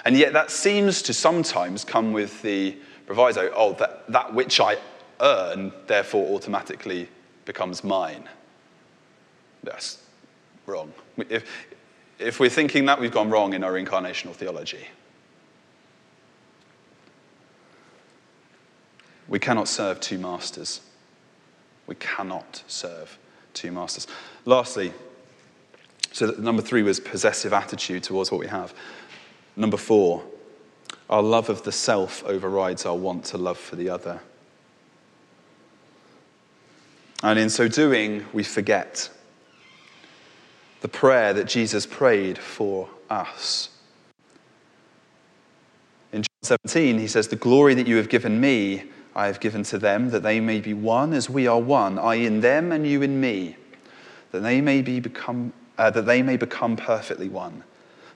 And 0.05 0.16
yet, 0.16 0.32
that 0.32 0.51
seems 0.51 1.03
to 1.03 1.12
sometimes 1.12 1.84
come 1.84 2.12
with 2.12 2.41
the 2.43 2.76
proviso 3.07 3.51
oh, 3.55 3.72
that, 3.74 4.11
that 4.11 4.32
which 4.32 4.61
I 4.61 4.78
earn, 5.20 5.72
therefore, 5.86 6.34
automatically 6.34 7.09
becomes 7.45 7.82
mine. 7.82 8.28
That's 9.62 10.03
wrong. 10.66 10.93
If, 11.28 11.45
if 12.18 12.40
we're 12.40 12.50
thinking 12.50 12.86
that, 12.86 13.00
we've 13.00 13.12
gone 13.12 13.30
wrong 13.30 13.54
in 13.54 13.62
our 13.62 13.72
incarnational 13.72 14.32
theology. 14.32 14.86
We 19.28 19.38
cannot 19.38 19.68
serve 19.68 20.00
two 20.00 20.18
masters. 20.18 20.80
We 21.86 21.94
cannot 21.96 22.62
serve 22.66 23.18
two 23.54 23.70
masters. 23.70 24.06
Lastly, 24.44 24.92
so 26.12 26.34
number 26.38 26.62
three 26.62 26.82
was 26.82 26.98
possessive 26.98 27.52
attitude 27.52 28.02
towards 28.02 28.30
what 28.32 28.40
we 28.40 28.46
have. 28.46 28.74
Number 29.56 29.76
four, 29.76 30.24
our 31.10 31.22
love 31.22 31.48
of 31.48 31.62
the 31.62 31.72
self 31.72 32.24
overrides 32.24 32.86
our 32.86 32.96
want 32.96 33.24
to 33.26 33.38
love 33.38 33.58
for 33.58 33.76
the 33.76 33.90
other. 33.90 34.20
And 37.22 37.38
in 37.38 37.50
so 37.50 37.68
doing, 37.68 38.24
we 38.32 38.44
forget 38.44 39.10
the 40.81 40.89
prayer 40.89 41.33
that 41.35 41.47
Jesus 41.47 41.87
prayed 41.87 42.39
for 42.39 42.89
us. 43.11 43.70
In 46.12 46.22
John 46.22 46.59
17, 46.66 46.99
he 46.99 47.09
says, 47.09 47.29
The 47.29 47.37
glory 47.37 47.74
that 47.74 47.87
you 47.87 47.97
have 47.97 48.09
given 48.09 48.41
me, 48.41 48.85
I 49.14 49.26
have 49.26 49.41
given 49.41 49.62
to 49.64 49.79
them, 49.79 50.11
that 50.11 50.22
they 50.22 50.41
may 50.41 50.61
be 50.61 50.74
one 50.74 51.12
as 51.12 51.29
we 51.29 51.47
are 51.47 51.61
one, 51.61 51.99
I 51.99 52.14
in 52.16 52.41
them 52.41 52.72
and 52.72 52.87
you 52.87 53.03
in 53.03 53.20
me, 53.20 53.57
that 54.33 54.41
they 54.41 54.61
may, 54.61 54.83
be 54.83 55.01
become, 55.01 55.53
uh, 55.76 55.91
that 55.91 56.07
they 56.07 56.22
may 56.22 56.37
become 56.37 56.76
perfectly 56.76 57.29
one 57.29 57.64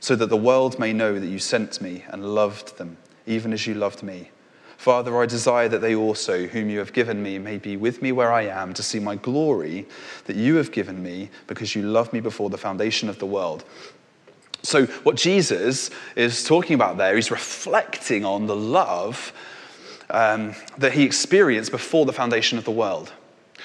so 0.03 0.17
that 0.17 0.27
the 0.27 0.37
world 0.37 0.81
may 0.81 0.93
know 0.93 1.21
that 1.21 1.29
you 1.29 1.39
sent 1.39 1.81
me 1.81 2.05
and 2.09 2.35
loved 2.35 2.77
them, 2.77 2.97
even 3.25 3.53
as 3.53 3.69
you 3.69 3.75
loved 3.75 4.03
me. 4.03 4.29
Father, 4.83 5.17
I 5.17 5.27
desire 5.27 5.69
that 5.69 5.79
they 5.79 5.95
also, 5.95 6.49
whom 6.49 6.69
you 6.69 6.81
have 6.81 6.93
given 6.93 7.23
me, 7.23 7.39
may 7.39 7.57
be 7.57 7.77
with 7.77 8.03
me 8.03 8.11
where 8.11 8.33
I 8.33 8.47
am 8.47 8.75
to 8.75 8.83
see 8.83 8.99
my 8.99 9.15
glory 9.15 9.87
that 10.25 10.35
you 10.35 10.57
have 10.57 10.73
given 10.73 11.01
me 11.01 11.31
because 11.47 11.77
you 11.77 11.83
loved 11.83 12.13
me 12.13 12.19
before 12.19 12.51
the 12.51 12.59
foundation 12.59 13.09
of 13.09 13.21
the 13.21 13.25
world. 13.25 13.63
So, 14.65 14.87
what 15.05 15.15
Jesus 15.15 15.91
is 16.17 16.43
talking 16.43 16.75
about 16.75 16.97
there, 16.97 17.15
he's 17.15 17.31
reflecting 17.31 18.25
on 18.25 18.47
the 18.47 18.57
love 18.57 19.33
um, 20.11 20.53
that 20.79 20.95
he 20.95 21.05
experienced 21.05 21.71
before 21.71 22.05
the 22.05 22.13
foundation 22.13 22.59
of 22.59 22.65
the 22.65 22.73
world. 22.73 23.13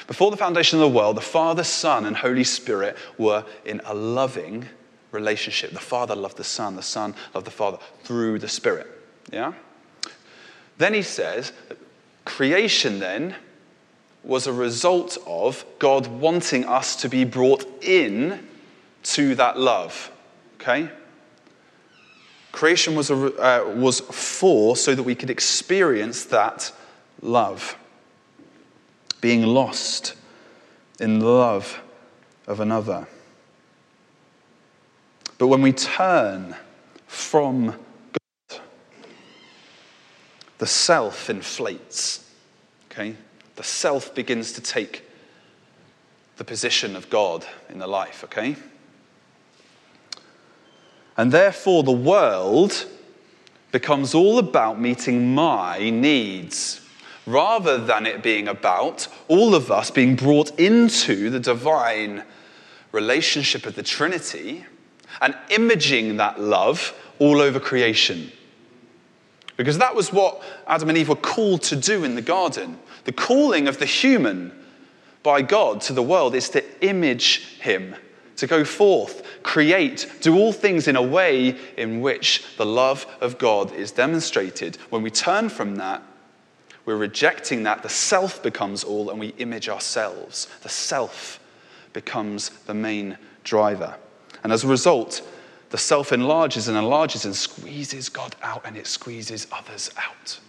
Before 0.06 0.30
the 0.30 0.38
foundation 0.38 0.78
of 0.78 0.82
the 0.82 0.96
world, 0.96 1.18
the 1.18 1.22
Father, 1.22 1.64
Son, 1.64 2.06
and 2.06 2.16
Holy 2.16 2.44
Spirit 2.44 2.96
were 3.18 3.44
in 3.66 3.82
a 3.86 3.96
loving 3.96 4.68
relationship. 5.12 5.72
The 5.72 5.80
Father 5.80 6.16
loved 6.16 6.38
the 6.38 6.44
Son, 6.44 6.76
the 6.76 6.84
Son 6.84 7.16
loved 7.34 7.48
the 7.48 7.52
Father 7.52 7.80
through 8.04 8.38
the 8.38 8.48
Spirit. 8.48 8.86
Yeah? 9.32 9.54
Then 10.78 10.94
he 10.94 11.02
says, 11.02 11.52
creation 12.26 13.00
then 13.00 13.36
was 14.24 14.46
a 14.46 14.54
result 14.54 15.18
of 15.26 15.66
God 15.80 16.08
wanting 16.08 16.66
us 16.66 16.96
to 16.98 17.10
be 17.10 17.24
brought 17.24 17.66
in 17.82 18.48
to 19.04 19.36
that 19.36 19.58
love. 19.58 20.12
Okay? 20.56 20.90
Creation 22.52 22.96
was, 22.96 23.10
a, 23.10 23.16
uh, 23.16 23.74
was 23.76 24.02
for 24.02 24.76
so 24.76 24.94
that 24.94 25.04
we 25.04 25.16
could 25.16 25.30
experience 25.30 26.26
that 26.26 26.72
love. 27.22 27.78
Being 29.22 29.44
lost 29.44 30.16
in 31.00 31.20
the 31.20 31.26
love 31.28 31.82
of 32.48 32.60
another. 32.60 33.08
But 35.38 35.48
when 35.48 35.62
we 35.62 35.72
turn 35.72 36.56
from 37.06 37.78
the 40.58 40.68
self 40.68 41.30
inflates. 41.30 42.30
Okay? 42.92 43.16
The 43.56 43.64
self 43.64 44.14
begins 44.14 44.52
to 44.54 44.62
take 44.62 45.04
the 46.38 46.44
position 46.44 46.96
of 46.96 47.10
God 47.10 47.46
in 47.70 47.80
the 47.80 47.88
life, 47.88 48.24
okay? 48.24 48.56
And 51.18 51.32
therefore, 51.32 51.84
the 51.84 51.92
world 51.92 52.86
becomes 53.72 54.14
all 54.14 54.38
about 54.38 54.80
meeting 54.80 55.34
my 55.34 55.90
needs 55.90 56.82
rather 57.26 57.78
than 57.78 58.06
it 58.06 58.24
being 58.24 58.48
about 58.48 59.08
all 59.28 59.54
of 59.54 59.70
us 59.72 59.92
being 59.92 60.16
brought 60.16 60.58
into 60.60 61.30
the 61.30 61.40
divine 61.40 62.24
relationship 62.92 63.66
of 63.66 63.76
the 63.76 63.84
Trinity 63.84 64.66
and 65.22 65.36
imaging 65.50 66.18
that 66.18 66.40
love 66.40 66.94
all 67.20 67.42
over 67.42 67.60
creation. 67.60 68.32
Because 69.58 69.80
that 69.80 69.96
was 69.96 70.14
what 70.14 70.42
Adam 70.68 70.90
and 70.90 70.98
Eve 70.98 71.10
were 71.10 71.16
called 71.16 71.64
to 71.64 71.76
do 71.76 72.04
in 72.04 72.16
the 72.16 72.22
garden. 72.22 72.80
The 73.04 73.12
calling 73.12 73.68
of 73.68 73.80
the 73.80 73.86
human 73.86 74.54
by 75.24 75.42
God 75.42 75.82
to 75.82 75.94
the 75.94 76.04
world 76.04 76.36
is 76.36 76.50
to 76.52 76.64
image 76.88 77.58
him, 77.60 77.96
to 78.38 78.48
go 78.48 78.64
forth, 78.64 79.24
create, 79.44 80.10
do 80.22 80.38
all 80.38 80.54
things 80.54 80.88
in 80.88 80.96
a 80.96 81.02
way 81.02 81.58
in 81.76 82.02
which 82.02 82.46
the 82.58 82.66
love 82.66 83.08
of 83.20 83.38
God 83.38 83.74
is 83.74 83.92
demonstrated. 83.92 84.78
When 84.90 85.02
we 85.02 85.10
turn 85.10 85.50
from 85.50 85.76
that, 85.78 86.04
we're 86.86 86.96
rejecting 86.96 87.64
that. 87.64 87.84
The 87.84 87.90
self 87.90 88.42
becomes 88.42 88.84
all, 88.84 89.10
and 89.10 89.20
we 89.20 89.30
image 89.40 89.68
ourselves. 89.68 90.48
The 90.62 90.70
self 90.70 91.40
becomes 91.92 92.50
the 92.50 92.74
main 92.74 93.18
driver. 93.44 93.96
And 94.44 94.54
as 94.54 94.64
a 94.64 94.68
result, 94.68 95.22
the 95.70 95.78
self 95.78 96.14
enlarges 96.14 96.68
and 96.68 96.78
enlarges 96.78 97.26
and 97.26 97.36
squeezes 97.36 98.10
God 98.10 98.36
out 98.42 98.62
and 98.66 98.78
it 98.78 98.88
squeezes 98.88 99.48
others 99.52 99.92
out. 99.98 100.40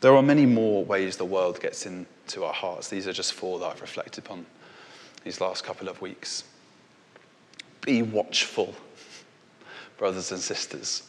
There 0.00 0.16
are 0.16 0.22
many 0.22 0.46
more 0.46 0.82
ways 0.82 1.18
the 1.18 1.26
world 1.26 1.60
gets 1.60 1.84
into 1.84 2.44
our 2.44 2.54
hearts. 2.54 2.88
These 2.88 3.06
are 3.06 3.12
just 3.12 3.34
four 3.34 3.58
that 3.58 3.66
I've 3.66 3.80
reflected 3.82 4.24
upon 4.24 4.46
these 5.24 5.42
last 5.42 5.62
couple 5.62 5.88
of 5.88 6.00
weeks. 6.00 6.44
Be 7.82 8.00
watchful, 8.00 8.74
brothers 9.98 10.32
and 10.32 10.40
sisters. 10.40 11.02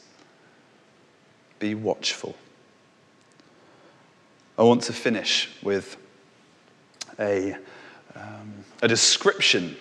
Be 1.60 1.74
watchful. 1.74 2.36
I 4.58 4.64
want 4.64 4.84
to 4.84 4.94
finish 4.94 5.50
with 5.64 5.96
a, 7.22 7.56
um, 8.16 8.54
a 8.82 8.88
description 8.88 9.78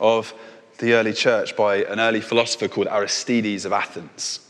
of 0.00 0.32
the 0.78 0.94
early 0.94 1.12
church 1.12 1.56
by 1.56 1.84
an 1.84 2.00
early 2.00 2.20
philosopher 2.20 2.68
called 2.68 2.88
Aristides 2.88 3.64
of 3.64 3.72
Athens. 3.72 4.40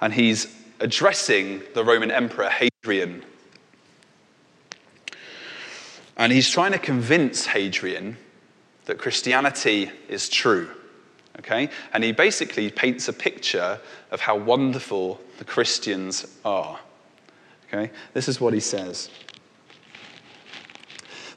And 0.00 0.12
he's 0.12 0.54
addressing 0.80 1.62
the 1.74 1.84
Roman 1.84 2.10
Emperor 2.10 2.50
Hadrian. 2.50 3.24
And 6.16 6.32
he's 6.32 6.48
trying 6.48 6.72
to 6.72 6.78
convince 6.78 7.46
Hadrian 7.46 8.16
that 8.86 8.98
Christianity 8.98 9.90
is 10.08 10.28
true. 10.28 10.68
Okay? 11.38 11.68
And 11.92 12.02
he 12.02 12.12
basically 12.12 12.70
paints 12.70 13.08
a 13.08 13.12
picture 13.12 13.78
of 14.10 14.20
how 14.20 14.36
wonderful 14.36 15.20
the 15.38 15.44
Christians 15.44 16.26
are. 16.44 16.78
Okay? 17.68 17.90
This 18.14 18.28
is 18.28 18.40
what 18.40 18.54
he 18.54 18.60
says. 18.60 19.10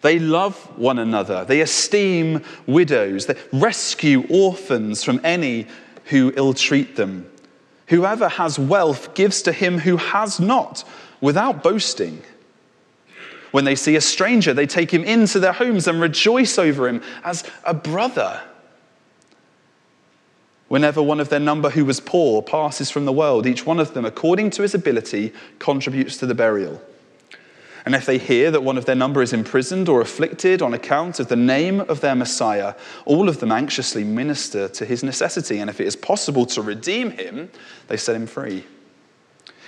They 0.01 0.19
love 0.19 0.55
one 0.77 0.99
another. 0.99 1.43
They 1.45 1.61
esteem 1.61 2.43
widows. 2.65 3.25
They 3.25 3.35
rescue 3.51 4.25
orphans 4.29 5.03
from 5.03 5.19
any 5.23 5.67
who 6.05 6.33
ill 6.35 6.53
treat 6.53 6.95
them. 6.95 7.29
Whoever 7.87 8.29
has 8.29 8.57
wealth 8.57 9.13
gives 9.13 9.41
to 9.43 9.51
him 9.51 9.79
who 9.79 9.97
has 9.97 10.39
not 10.39 10.83
without 11.21 11.63
boasting. 11.63 12.21
When 13.51 13.65
they 13.65 13.75
see 13.75 13.95
a 13.95 14.01
stranger, 14.01 14.53
they 14.53 14.67
take 14.67 14.91
him 14.91 15.03
into 15.03 15.39
their 15.39 15.53
homes 15.53 15.87
and 15.87 15.99
rejoice 15.99 16.59
over 16.59 16.87
him 16.87 17.01
as 17.23 17.43
a 17.63 17.73
brother. 17.73 18.41
Whenever 20.67 21.01
one 21.01 21.19
of 21.19 21.29
their 21.29 21.39
number 21.39 21.71
who 21.71 21.83
was 21.83 21.99
poor 21.99 22.43
passes 22.43 22.91
from 22.91 23.05
the 23.05 23.11
world, 23.11 23.47
each 23.47 23.65
one 23.65 23.79
of 23.79 23.95
them, 23.95 24.05
according 24.05 24.51
to 24.51 24.61
his 24.61 24.75
ability, 24.75 25.33
contributes 25.57 26.17
to 26.17 26.27
the 26.27 26.35
burial. 26.35 26.79
And 27.89 27.95
if 27.95 28.05
they 28.05 28.19
hear 28.19 28.51
that 28.51 28.61
one 28.61 28.77
of 28.77 28.85
their 28.85 28.93
number 28.93 29.19
is 29.19 29.33
imprisoned 29.33 29.89
or 29.89 29.99
afflicted 29.99 30.61
on 30.61 30.75
account 30.75 31.19
of 31.19 31.27
the 31.27 31.35
name 31.35 31.79
of 31.79 32.01
their 32.01 32.13
Messiah, 32.13 32.75
all 33.03 33.27
of 33.27 33.39
them 33.39 33.51
anxiously 33.51 34.03
minister 34.03 34.67
to 34.67 34.85
his 34.85 35.03
necessity. 35.03 35.57
And 35.57 35.71
if 35.71 35.81
it 35.81 35.87
is 35.87 35.95
possible 35.95 36.45
to 36.45 36.61
redeem 36.61 37.09
him, 37.09 37.49
they 37.87 37.97
set 37.97 38.15
him 38.15 38.27
free. 38.27 38.63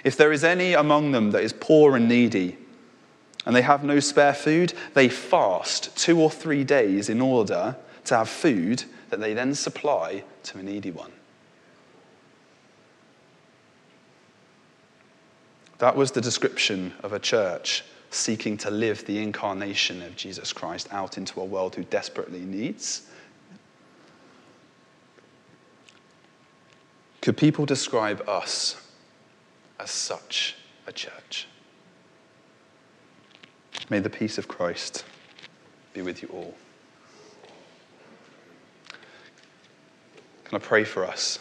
If 0.03 0.17
there 0.17 0.31
is 0.31 0.43
any 0.43 0.73
among 0.73 1.13
them 1.13 1.31
that 1.31 1.41
is 1.41 1.51
poor 1.51 1.95
and 1.95 2.07
needy, 2.07 2.57
and 3.47 3.55
they 3.55 3.63
have 3.63 3.83
no 3.83 3.99
spare 3.99 4.35
food, 4.35 4.73
they 4.93 5.09
fast 5.09 5.97
two 5.97 6.21
or 6.21 6.29
three 6.29 6.63
days 6.63 7.09
in 7.09 7.21
order 7.21 7.75
to 8.05 8.17
have 8.17 8.29
food 8.29 8.83
that 9.09 9.19
they 9.19 9.33
then 9.33 9.55
supply 9.55 10.23
to 10.43 10.59
a 10.59 10.61
needy 10.61 10.91
one. 10.91 11.11
That 15.79 15.95
was 15.95 16.11
the 16.11 16.21
description 16.21 16.93
of 17.01 17.13
a 17.13 17.19
church 17.19 17.83
seeking 18.11 18.57
to 18.57 18.69
live 18.69 19.05
the 19.05 19.17
incarnation 19.17 20.01
of 20.01 20.15
Jesus 20.15 20.53
Christ 20.53 20.87
out 20.91 21.17
into 21.17 21.39
a 21.39 21.45
world 21.45 21.75
who 21.75 21.83
desperately 21.85 22.41
needs. 22.41 23.07
Could 27.21 27.37
people 27.37 27.65
describe 27.65 28.27
us 28.27 28.85
as 29.79 29.91
such 29.91 30.55
a 30.87 30.91
church? 30.91 31.47
May 33.89 33.99
the 33.99 34.09
peace 34.09 34.37
of 34.37 34.47
Christ 34.47 35.05
be 35.93 36.01
with 36.01 36.21
you 36.21 36.29
all. 36.33 36.53
Can 40.45 40.55
I 40.55 40.59
pray 40.59 40.83
for 40.83 41.05
us? 41.05 41.39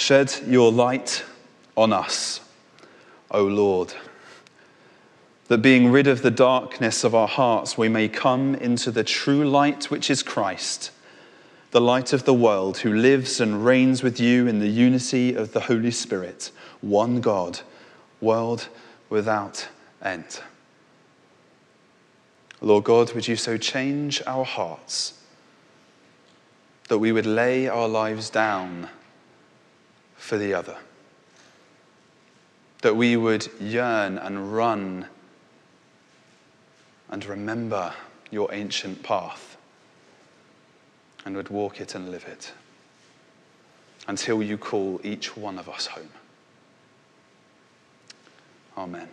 Shed 0.00 0.34
your 0.46 0.72
light 0.72 1.24
on 1.76 1.92
us, 1.92 2.40
O 3.30 3.44
Lord, 3.44 3.92
that 5.48 5.58
being 5.58 5.90
rid 5.90 6.06
of 6.06 6.22
the 6.22 6.30
darkness 6.30 7.04
of 7.04 7.14
our 7.14 7.28
hearts, 7.28 7.76
we 7.76 7.90
may 7.90 8.08
come 8.08 8.54
into 8.54 8.90
the 8.90 9.04
true 9.04 9.46
light 9.46 9.90
which 9.90 10.08
is 10.08 10.22
Christ, 10.22 10.90
the 11.72 11.82
light 11.82 12.14
of 12.14 12.24
the 12.24 12.32
world, 12.32 12.78
who 12.78 12.94
lives 12.94 13.42
and 13.42 13.62
reigns 13.62 14.02
with 14.02 14.18
you 14.18 14.46
in 14.46 14.58
the 14.58 14.68
unity 14.68 15.34
of 15.34 15.52
the 15.52 15.60
Holy 15.60 15.90
Spirit, 15.90 16.50
one 16.80 17.20
God, 17.20 17.60
world 18.22 18.68
without 19.10 19.68
end. 20.00 20.40
Lord 22.62 22.84
God, 22.84 23.12
would 23.12 23.28
you 23.28 23.36
so 23.36 23.58
change 23.58 24.22
our 24.26 24.46
hearts 24.46 25.20
that 26.88 26.98
we 26.98 27.12
would 27.12 27.26
lay 27.26 27.68
our 27.68 27.86
lives 27.86 28.30
down 28.30 28.88
for 30.20 30.36
the 30.36 30.54
other. 30.54 30.76
That 32.82 32.94
we 32.94 33.16
would 33.16 33.48
yearn 33.58 34.18
and 34.18 34.54
run 34.54 35.06
and 37.08 37.24
remember 37.24 37.92
your 38.30 38.52
ancient 38.54 39.02
path 39.02 39.56
and 41.24 41.34
would 41.36 41.48
walk 41.48 41.80
it 41.80 41.94
and 41.94 42.10
live 42.10 42.24
it 42.26 42.52
until 44.06 44.42
you 44.42 44.56
call 44.56 45.00
each 45.02 45.36
one 45.36 45.58
of 45.58 45.68
us 45.68 45.86
home. 45.86 46.08
Amen. 48.76 49.08